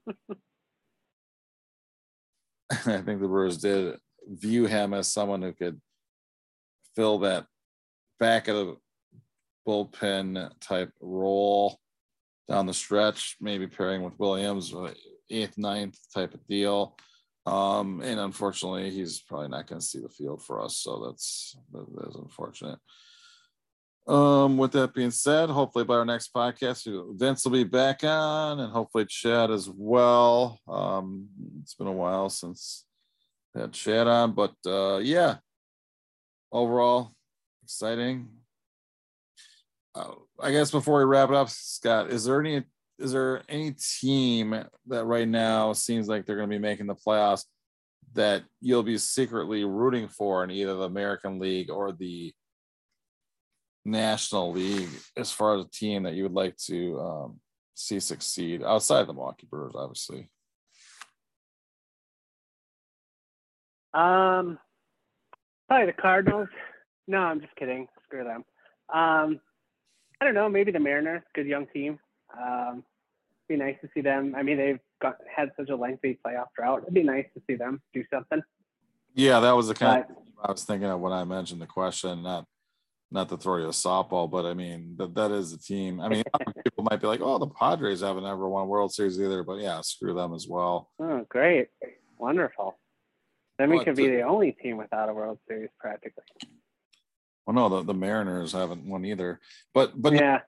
I 2.70 3.02
think 3.02 3.20
the 3.20 3.28
Brewers 3.28 3.58
did 3.58 3.96
view 4.26 4.66
him 4.66 4.94
as 4.94 5.12
someone 5.12 5.42
who 5.42 5.52
could 5.52 5.78
fill 6.96 7.18
that 7.20 7.46
back 8.18 8.48
of 8.48 8.56
the 8.56 8.76
bullpen 9.66 10.50
type 10.60 10.92
role 11.00 11.78
down 12.48 12.66
the 12.66 12.74
stretch, 12.74 13.36
maybe 13.40 13.66
pairing 13.66 14.02
with 14.02 14.18
Williams, 14.18 14.74
eighth, 15.30 15.56
ninth 15.58 15.98
type 16.14 16.34
of 16.34 16.46
deal. 16.46 16.96
Um, 17.46 18.00
and 18.02 18.20
unfortunately, 18.20 18.90
he's 18.90 19.20
probably 19.20 19.48
not 19.48 19.66
going 19.66 19.80
to 19.80 19.86
see 19.86 20.00
the 20.00 20.08
field 20.08 20.44
for 20.44 20.62
us. 20.62 20.76
So 20.76 21.04
that's 21.06 21.56
that 21.72 22.08
is 22.08 22.16
unfortunate. 22.16 22.78
Um, 24.06 24.58
with 24.58 24.72
that 24.72 24.94
being 24.94 25.12
said, 25.12 25.48
hopefully 25.48 25.84
by 25.84 25.94
our 25.94 26.04
next 26.04 26.34
podcast, 26.34 26.88
Vince 27.18 27.44
will 27.44 27.52
be 27.52 27.64
back 27.64 28.02
on 28.02 28.58
and 28.58 28.72
hopefully 28.72 29.06
Chad 29.06 29.50
as 29.50 29.68
well. 29.68 30.58
Um, 30.68 31.28
it's 31.62 31.74
been 31.74 31.86
a 31.86 31.92
while 31.92 32.28
since 32.28 32.84
had 33.54 33.72
Chad 33.72 34.08
on, 34.08 34.32
but 34.32 34.54
uh, 34.66 34.98
yeah, 34.98 35.36
overall 36.50 37.12
exciting. 37.62 38.28
Uh, 39.94 40.14
I 40.40 40.50
guess 40.52 40.70
before 40.70 40.98
we 40.98 41.04
wrap 41.04 41.28
it 41.28 41.34
up, 41.34 41.50
Scott, 41.50 42.10
is 42.10 42.24
there 42.24 42.40
any 42.40 42.62
is 42.98 43.12
there 43.12 43.42
any 43.48 43.72
team 44.00 44.64
that 44.86 45.04
right 45.04 45.26
now 45.26 45.72
seems 45.72 46.08
like 46.08 46.24
they're 46.24 46.36
going 46.36 46.48
to 46.48 46.54
be 46.54 46.60
making 46.60 46.86
the 46.86 46.94
playoffs 46.94 47.44
that 48.14 48.42
you'll 48.60 48.82
be 48.82 48.98
secretly 48.98 49.64
rooting 49.64 50.08
for 50.08 50.44
in 50.44 50.50
either 50.50 50.74
the 50.74 50.84
American 50.84 51.38
League 51.38 51.70
or 51.70 51.92
the 51.92 52.32
National 53.84 54.52
League 54.52 54.90
as 55.16 55.32
far 55.32 55.56
as 55.56 55.64
a 55.64 55.70
team 55.70 56.04
that 56.04 56.14
you 56.14 56.22
would 56.22 56.32
like 56.32 56.56
to 56.56 57.00
um, 57.00 57.40
see 57.74 57.98
succeed 57.98 58.62
outside 58.62 59.06
the 59.06 59.12
Milwaukee 59.12 59.48
Brewers, 59.50 59.74
obviously? 59.74 60.30
Um, 63.94 64.58
probably 65.68 65.86
the 65.86 66.00
Cardinals. 66.00 66.48
No, 67.08 67.18
I'm 67.18 67.40
just 67.40 67.56
kidding. 67.56 67.88
Screw 68.04 68.24
them. 68.24 68.44
Um, 68.94 69.40
I 70.22 70.24
don't 70.24 70.34
know. 70.34 70.48
Maybe 70.48 70.70
the 70.70 70.78
Mariners. 70.78 71.24
Good 71.34 71.48
young 71.48 71.66
team. 71.74 71.98
Um, 72.40 72.84
be 73.48 73.56
nice 73.56 73.74
to 73.80 73.88
see 73.92 74.02
them. 74.02 74.36
I 74.36 74.44
mean, 74.44 74.56
they've 74.56 74.78
got 75.00 75.16
had 75.28 75.50
such 75.58 75.68
a 75.68 75.74
lengthy 75.74 76.16
playoff 76.24 76.46
drought. 76.56 76.82
It'd 76.82 76.94
be 76.94 77.02
nice 77.02 77.26
to 77.34 77.42
see 77.48 77.56
them 77.56 77.82
do 77.92 78.04
something. 78.08 78.40
Yeah, 79.14 79.40
that 79.40 79.56
was 79.56 79.66
the 79.66 79.74
kind 79.74 80.04
but, 80.06 80.16
of 80.16 80.48
I 80.48 80.52
was 80.52 80.62
thinking 80.62 80.88
of 80.88 81.00
when 81.00 81.12
I 81.12 81.24
mentioned 81.24 81.60
the 81.60 81.66
question. 81.66 82.22
Not 82.22 82.46
not 83.10 83.30
to 83.30 83.36
throw 83.36 83.56
you 83.56 83.64
a 83.64 83.70
softball, 83.70 84.30
but 84.30 84.46
I 84.46 84.54
mean 84.54 84.94
that 84.96 85.12
that 85.16 85.32
is 85.32 85.54
a 85.54 85.58
team. 85.58 86.00
I 86.00 86.08
mean, 86.08 86.22
people 86.64 86.86
might 86.88 87.00
be 87.00 87.08
like, 87.08 87.20
"Oh, 87.20 87.38
the 87.38 87.48
Padres 87.48 88.00
haven't 88.00 88.24
ever 88.24 88.48
won 88.48 88.68
World 88.68 88.94
Series 88.94 89.20
either," 89.20 89.42
but 89.42 89.58
yeah, 89.58 89.80
screw 89.80 90.14
them 90.14 90.34
as 90.34 90.46
well. 90.48 90.88
Oh, 91.00 91.26
great, 91.28 91.66
wonderful. 92.16 92.78
Then 93.58 93.70
we 93.70 93.82
could 93.82 93.96
be 93.96 94.06
the 94.06 94.22
only 94.22 94.52
team 94.52 94.76
without 94.76 95.08
a 95.08 95.14
World 95.14 95.40
Series 95.48 95.70
practically. 95.80 96.22
Well, 97.46 97.54
no, 97.54 97.68
the, 97.68 97.82
the 97.82 97.94
Mariners 97.94 98.52
haven't 98.52 98.86
won 98.86 99.04
either. 99.04 99.40
But 99.74 100.00
but 100.00 100.12
yeah, 100.14 100.40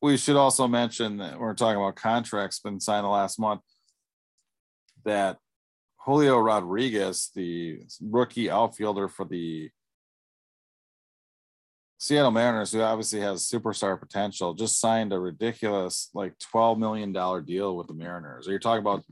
we 0.00 0.16
should 0.16 0.36
also 0.36 0.68
mention 0.68 1.18
that 1.18 1.38
we're 1.38 1.54
talking 1.54 1.80
about 1.80 1.96
contracts 1.96 2.60
been 2.60 2.80
signed 2.80 3.04
the 3.04 3.08
last 3.08 3.38
month. 3.38 3.62
That 5.04 5.38
Julio 5.98 6.38
Rodriguez, 6.38 7.30
the 7.34 7.80
rookie 8.00 8.48
outfielder 8.48 9.08
for 9.08 9.24
the 9.24 9.70
Seattle 11.98 12.30
Mariners, 12.30 12.72
who 12.72 12.80
obviously 12.80 13.20
has 13.20 13.48
superstar 13.48 13.98
potential, 13.98 14.54
just 14.54 14.78
signed 14.78 15.12
a 15.12 15.18
ridiculous 15.18 16.10
like 16.14 16.34
$12 16.38 16.78
million 16.78 17.12
deal 17.44 17.76
with 17.76 17.88
the 17.88 17.94
Mariners. 17.94 18.46
Are 18.46 18.52
you 18.52 18.58
talking 18.58 18.82
about 18.82 19.04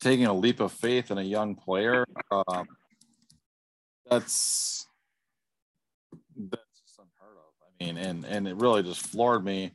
taking 0.00 0.26
a 0.26 0.32
leap 0.32 0.58
of 0.58 0.72
faith 0.72 1.10
in 1.10 1.18
a 1.18 1.22
young 1.22 1.54
player? 1.54 2.04
Um, 2.32 2.66
that's 4.08 4.86
that's 6.36 6.80
just 6.80 6.98
unheard 6.98 7.36
of. 7.36 7.52
I 7.62 7.69
mean, 7.80 7.96
and 7.96 8.24
and 8.24 8.48
it 8.48 8.56
really 8.56 8.82
just 8.82 9.06
floored 9.06 9.44
me. 9.44 9.72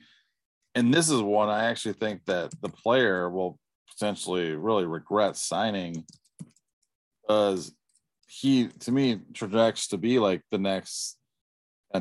And 0.76 0.94
this 0.94 1.10
is 1.10 1.22
one 1.22 1.50
I 1.50 1.66
actually 1.66 1.94
think 1.94 2.26
that 2.26 2.54
the 2.62 2.70
player 2.70 3.30
will 3.30 3.60
potentially 3.90 4.56
really 4.56 4.86
regret 4.86 5.38
signing 5.38 6.06
because 7.22 7.74
he 8.28 8.68
to 8.68 8.92
me 8.92 9.22
projects 9.34 9.88
to 9.88 9.98
be 9.98 10.20
like 10.20 10.42
the 10.52 10.58
next 10.58 11.18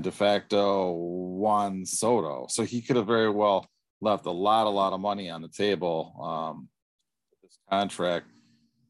de 0.01 0.11
facto 0.11 0.93
Juan 0.93 1.85
Soto. 1.85 2.47
So 2.49 2.65
he 2.65 2.83
could 2.83 2.97
have 2.97 3.07
very 3.07 3.31
well 3.31 3.69
left 4.01 4.27
a 4.27 4.31
lot, 4.31 4.67
a 4.67 4.71
lot 4.71 4.93
of 4.93 5.01
money 5.01 5.31
on 5.31 5.43
the 5.43 5.49
table 5.49 6.15
um, 6.21 6.69
this 7.43 7.59
contract. 7.71 8.27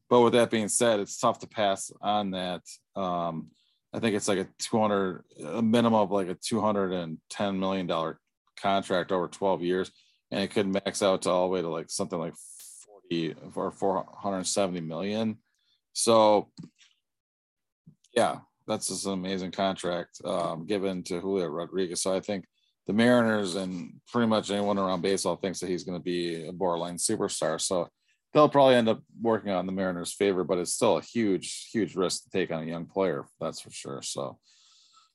But 0.09 0.21
with 0.21 0.33
that 0.33 0.51
being 0.51 0.67
said, 0.67 0.99
it's 0.99 1.17
tough 1.17 1.39
to 1.39 1.47
pass 1.47 1.91
on 2.01 2.31
that. 2.31 2.61
Um, 2.95 3.49
I 3.95 3.99
think 3.99 4.13
it's 4.13 4.27
like 4.27 4.39
a 4.39 4.47
200, 4.59 5.23
a 5.45 5.61
minimum 5.61 6.01
of 6.01 6.11
like 6.11 6.27
a 6.27 6.35
210 6.35 7.59
million 7.59 7.87
dollar 7.87 8.19
contract 8.59 9.13
over 9.13 9.29
12 9.29 9.61
years, 9.61 9.89
and 10.31 10.43
it 10.43 10.51
could 10.51 10.67
max 10.67 11.01
out 11.01 11.21
to 11.21 11.29
all 11.29 11.47
the 11.47 11.53
way 11.53 11.61
to 11.61 11.69
like 11.69 11.89
something 11.89 12.19
like 12.19 12.33
40 13.09 13.35
or 13.55 13.71
470 13.71 14.81
million. 14.81 15.37
So, 15.93 16.49
yeah, 18.13 18.39
that's 18.67 18.89
just 18.89 19.05
an 19.05 19.13
amazing 19.13 19.51
contract 19.51 20.19
um, 20.25 20.65
given 20.65 21.01
to 21.03 21.21
Julio 21.21 21.47
Rodriguez. 21.47 22.01
So 22.01 22.13
I 22.13 22.19
think 22.19 22.43
the 22.87 22.93
Mariners 22.93 23.55
and 23.55 23.93
pretty 24.11 24.27
much 24.27 24.51
anyone 24.51 24.77
around 24.77 25.03
baseball 25.03 25.37
thinks 25.37 25.61
that 25.61 25.69
he's 25.69 25.85
going 25.85 25.97
to 25.97 26.03
be 26.03 26.47
a 26.47 26.51
borderline 26.51 26.97
superstar. 26.97 27.61
So 27.61 27.87
they'll 28.35 28.49
probably 28.49 28.75
end 28.75 28.89
up 28.89 29.01
working 29.21 29.51
on 29.51 29.65
the 29.65 29.71
Mariners' 29.71 30.11
favor, 30.11 30.43
but 30.43 30.57
it's 30.57 30.73
still 30.73 30.97
a 30.97 31.01
huge, 31.01 31.69
huge 31.71 31.95
risk 31.95 32.25
to 32.25 32.29
take 32.29 32.51
on 32.51 32.63
a 32.63 32.65
young 32.65 32.85
player. 32.85 33.25
That's 33.39 33.61
for 33.61 33.71
sure. 33.71 34.01
So 34.01 34.37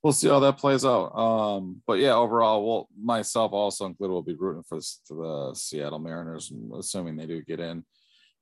we'll 0.02 0.14
see 0.14 0.28
how 0.28 0.40
that 0.40 0.56
plays 0.56 0.86
out. 0.86 1.14
Um, 1.14 1.82
but 1.86 1.98
yeah, 1.98 2.14
overall, 2.14 2.66
well, 2.66 2.88
myself 2.98 3.52
also 3.52 3.84
included 3.84 4.14
will 4.14 4.22
be 4.22 4.34
rooting 4.34 4.64
for 4.66 4.78
the 5.10 5.52
Seattle 5.54 5.98
Mariners, 5.98 6.50
assuming 6.76 7.16
they 7.16 7.26
do 7.26 7.42
get 7.42 7.60
in 7.60 7.84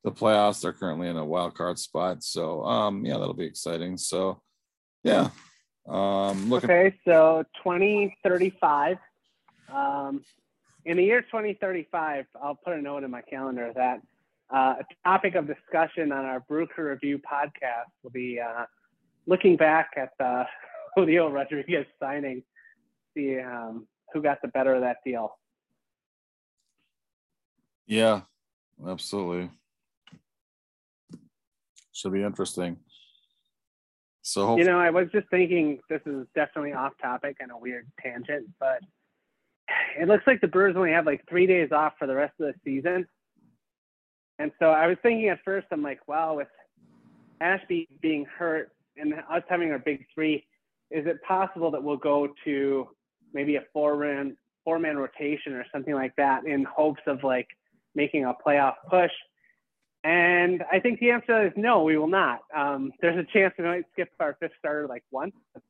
the 0.05 0.13
playoffs. 0.13 0.63
They're 0.63 0.73
currently 0.73 1.09
in 1.09 1.17
a 1.17 1.27
wild 1.27 1.57
card 1.57 1.81
spot, 1.81 2.23
so 2.23 2.63
um, 2.63 3.05
yeah, 3.05 3.19
that'll 3.19 3.35
be 3.35 3.47
exciting. 3.47 3.97
So 3.97 4.41
yeah. 5.03 5.31
Um, 5.89 6.51
looking- 6.51 6.71
okay, 6.71 6.97
so 7.05 7.45
2035. 7.65 8.99
Um, 9.75 10.23
in 10.85 10.97
the 10.97 11.05
year 11.05 11.23
2035, 11.23 12.27
I'll 12.41 12.55
put 12.55 12.75
a 12.75 12.81
note 12.81 13.03
in 13.03 13.11
my 13.11 13.23
calendar 13.23 13.73
that 13.75 14.01
uh, 14.51 14.75
a 14.81 15.09
topic 15.09 15.35
of 15.35 15.47
discussion 15.47 16.13
on 16.13 16.25
our 16.25 16.41
Brew 16.41 16.67
Crew 16.67 16.91
Review 16.91 17.19
podcast 17.19 17.91
will 18.03 18.11
be 18.11 18.41
uh, 18.41 18.65
looking 19.27 19.57
back 19.57 19.91
at 19.97 20.11
the 20.19 20.45
Julio 20.97 21.31
Rodriguez 21.31 21.87
signing, 22.01 22.43
see 23.15 23.39
um, 23.41 23.87
who 24.13 24.23
got 24.23 24.41
the 24.43 24.49
better 24.49 24.75
of 24.75 24.81
that 24.81 24.99
deal. 25.05 25.37
Yeah, 27.87 28.23
absolutely. 28.87 29.51
Should 31.93 32.13
be 32.13 32.23
interesting. 32.23 32.79
So 34.23 34.59
you 34.59 34.65
know, 34.65 34.79
I 34.79 34.91
was 34.91 35.09
just 35.11 35.29
thinking 35.31 35.81
this 35.89 36.03
is 36.05 36.27
definitely 36.35 36.75
off 36.75 36.93
topic 37.01 37.39
and 37.41 37.51
a 37.51 37.57
weird 37.57 37.87
tangent, 38.03 38.47
but 38.61 38.81
it 39.99 40.07
looks 40.07 40.27
like 40.27 40.41
the 40.41 40.49
Brewers 40.49 40.77
only 40.77 40.93
have 40.93 41.07
like 41.07 41.23
three 41.29 41.47
days 41.47 41.73
off 41.73 41.95
for 41.99 42.07
the 42.07 42.15
rest 42.15 42.35
of 42.39 42.47
the 42.47 42.55
season. 42.63 43.07
And 44.39 44.53
so 44.59 44.67
I 44.67 44.87
was 44.87 44.97
thinking 45.03 45.29
at 45.29 45.41
first, 45.45 45.67
I'm 45.71 45.83
like, 45.83 46.07
wow, 46.07 46.37
with 46.37 46.49
Ashby 47.41 47.89
being 48.01 48.25
hurt 48.25 48.71
and 48.97 49.15
us 49.15 49.43
having 49.49 49.71
our 49.71 49.79
big 49.79 50.07
three, 50.15 50.47
is 50.91 51.07
it 51.07 51.23
possible 51.23 51.71
that 51.73 51.83
we'll 51.83 51.97
go 51.97 52.29
to 52.45 52.89
maybe 53.33 53.57
a 53.57 53.63
four 53.73 53.97
man 53.97 54.37
four 54.65 54.79
man 54.79 54.97
rotation 54.97 55.55
or 55.55 55.65
something 55.73 55.95
like 55.95 56.15
that 56.17 56.47
in 56.47 56.65
hopes 56.65 57.01
of 57.07 57.25
like 57.25 57.49
making 57.95 58.25
a 58.25 58.33
playoff 58.47 58.75
push? 58.89 59.13
And 60.05 60.63
I 60.71 60.79
think 60.79 61.01
the 61.01 61.11
answer 61.11 61.47
is 61.47 61.53
no, 61.57 61.83
we 61.83 61.99
will 61.99 62.07
not. 62.07 62.41
Um, 62.57 62.93
there's 63.01 63.19
a 63.19 63.33
chance 63.33 63.55
we 63.59 63.65
might 63.65 63.85
skip 63.93 64.09
our 64.21 64.37
fifth 64.41 64.53
starter 64.59 64.87
like 64.87 65.03
once. 65.11 65.35
I 65.57 65.61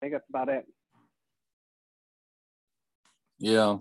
think 0.00 0.12
that's 0.12 0.28
about 0.28 0.48
it. 0.48 0.66
Yeah. 3.38 3.78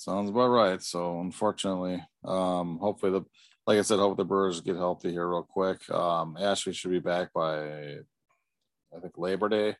Sounds 0.00 0.30
about 0.30 0.48
right. 0.48 0.82
So 0.82 1.20
unfortunately, 1.20 2.02
um, 2.24 2.78
hopefully 2.78 3.12
the 3.12 3.24
like 3.66 3.78
I 3.78 3.82
said, 3.82 3.98
hope 3.98 4.16
the 4.16 4.24
Brewers 4.24 4.60
get 4.60 4.76
healthy 4.76 5.12
here 5.12 5.28
real 5.28 5.42
quick. 5.42 5.88
Um, 5.90 6.36
Ashby 6.40 6.72
should 6.72 6.90
be 6.90 6.98
back 6.98 7.32
by 7.32 7.98
I 8.96 9.00
think 9.00 9.16
Labor 9.16 9.48
Day. 9.48 9.76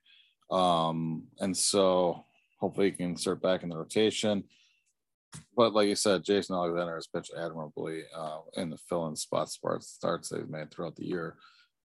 Um, 0.51 1.25
and 1.41 1.57
so 1.57 2.25
hopefully 2.59 2.91
he 2.91 2.97
can 2.97 3.17
start 3.17 3.43
back 3.43 3.63
in 3.63 3.69
the 3.69 3.77
rotation 3.77 4.45
but 5.57 5.75
like 5.75 5.89
you 5.89 5.95
said, 5.95 6.25
Jason 6.25 6.57
Alexander 6.57 6.95
has 6.95 7.07
pitched 7.07 7.33
admirably 7.37 8.03
uh, 8.15 8.41
in 8.55 8.71
the 8.71 8.79
fill-in 8.89 9.17
spot 9.17 9.49
starts 9.49 10.29
they've 10.29 10.49
made 10.49 10.71
throughout 10.71 10.97
the 10.97 11.07
year, 11.07 11.37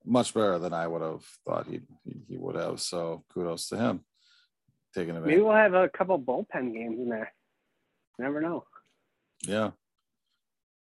much 0.05 0.35
better 0.35 0.59
than 0.59 0.72
I 0.72 0.87
would 0.87 1.03
have 1.03 1.24
thought 1.47 1.66
he 1.66 1.80
he 2.28 2.37
would 2.37 2.57
have. 2.57 2.80
So 2.80 3.24
kudos 3.33 3.68
to 3.68 3.76
him 3.76 4.05
taking 4.95 5.11
advantage. 5.11 5.37
Maybe 5.37 5.43
we'll 5.43 5.55
have 5.55 5.74
a 5.74 5.89
couple 5.89 6.20
bullpen 6.20 6.72
games 6.74 6.99
in 6.99 7.09
there. 7.09 7.33
Never 8.18 8.40
know. 8.40 8.64
Yeah, 9.46 9.70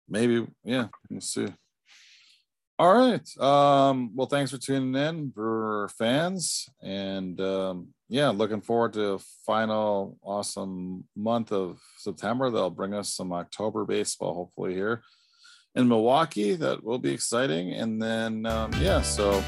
maybe. 0.09 0.47
Yeah, 0.65 0.89
we'll 1.11 1.21
see. 1.21 1.49
All 2.79 2.95
right. 2.95 3.39
Um, 3.39 4.11
well, 4.17 4.27
thanks 4.27 4.51
for 4.51 4.59
tuning 4.59 5.01
in 5.01 5.31
for 5.33 5.89
fans. 5.97 6.69
And 6.83 7.41
um, 7.41 7.89
yeah, 8.09 8.31
looking 8.31 8.61
forward 8.61 8.95
to 8.95 9.21
final 9.47 10.19
awesome 10.23 11.05
month 11.15 11.53
of 11.53 11.81
September. 11.99 12.51
They'll 12.51 12.71
bring 12.71 12.93
us 12.93 13.15
some 13.15 13.33
October 13.33 13.85
baseball, 13.85 14.35
hopefully, 14.35 14.75
here 14.75 15.03
in 15.77 15.87
Milwaukee. 15.87 16.57
That 16.57 16.83
will 16.83 16.99
be 16.99 17.13
exciting. 17.13 17.73
And 17.73 18.03
then, 18.03 18.47
um, 18.47 18.73
yeah, 18.81 19.01
so 19.01 19.45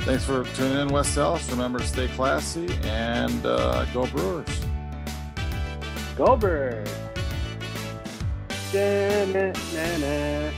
thanks 0.00 0.24
for 0.24 0.44
tuning 0.54 0.78
in, 0.78 0.88
West 0.88 1.16
Dallas. 1.16 1.50
Remember 1.50 1.80
to 1.80 1.86
stay 1.86 2.06
classy 2.08 2.68
and 2.84 3.44
uh, 3.44 3.86
go 3.86 4.06
Brewers. 4.06 4.69
Go 6.20 6.36
Brewers. 6.36 6.86
Da-na-na-na. 8.72 10.52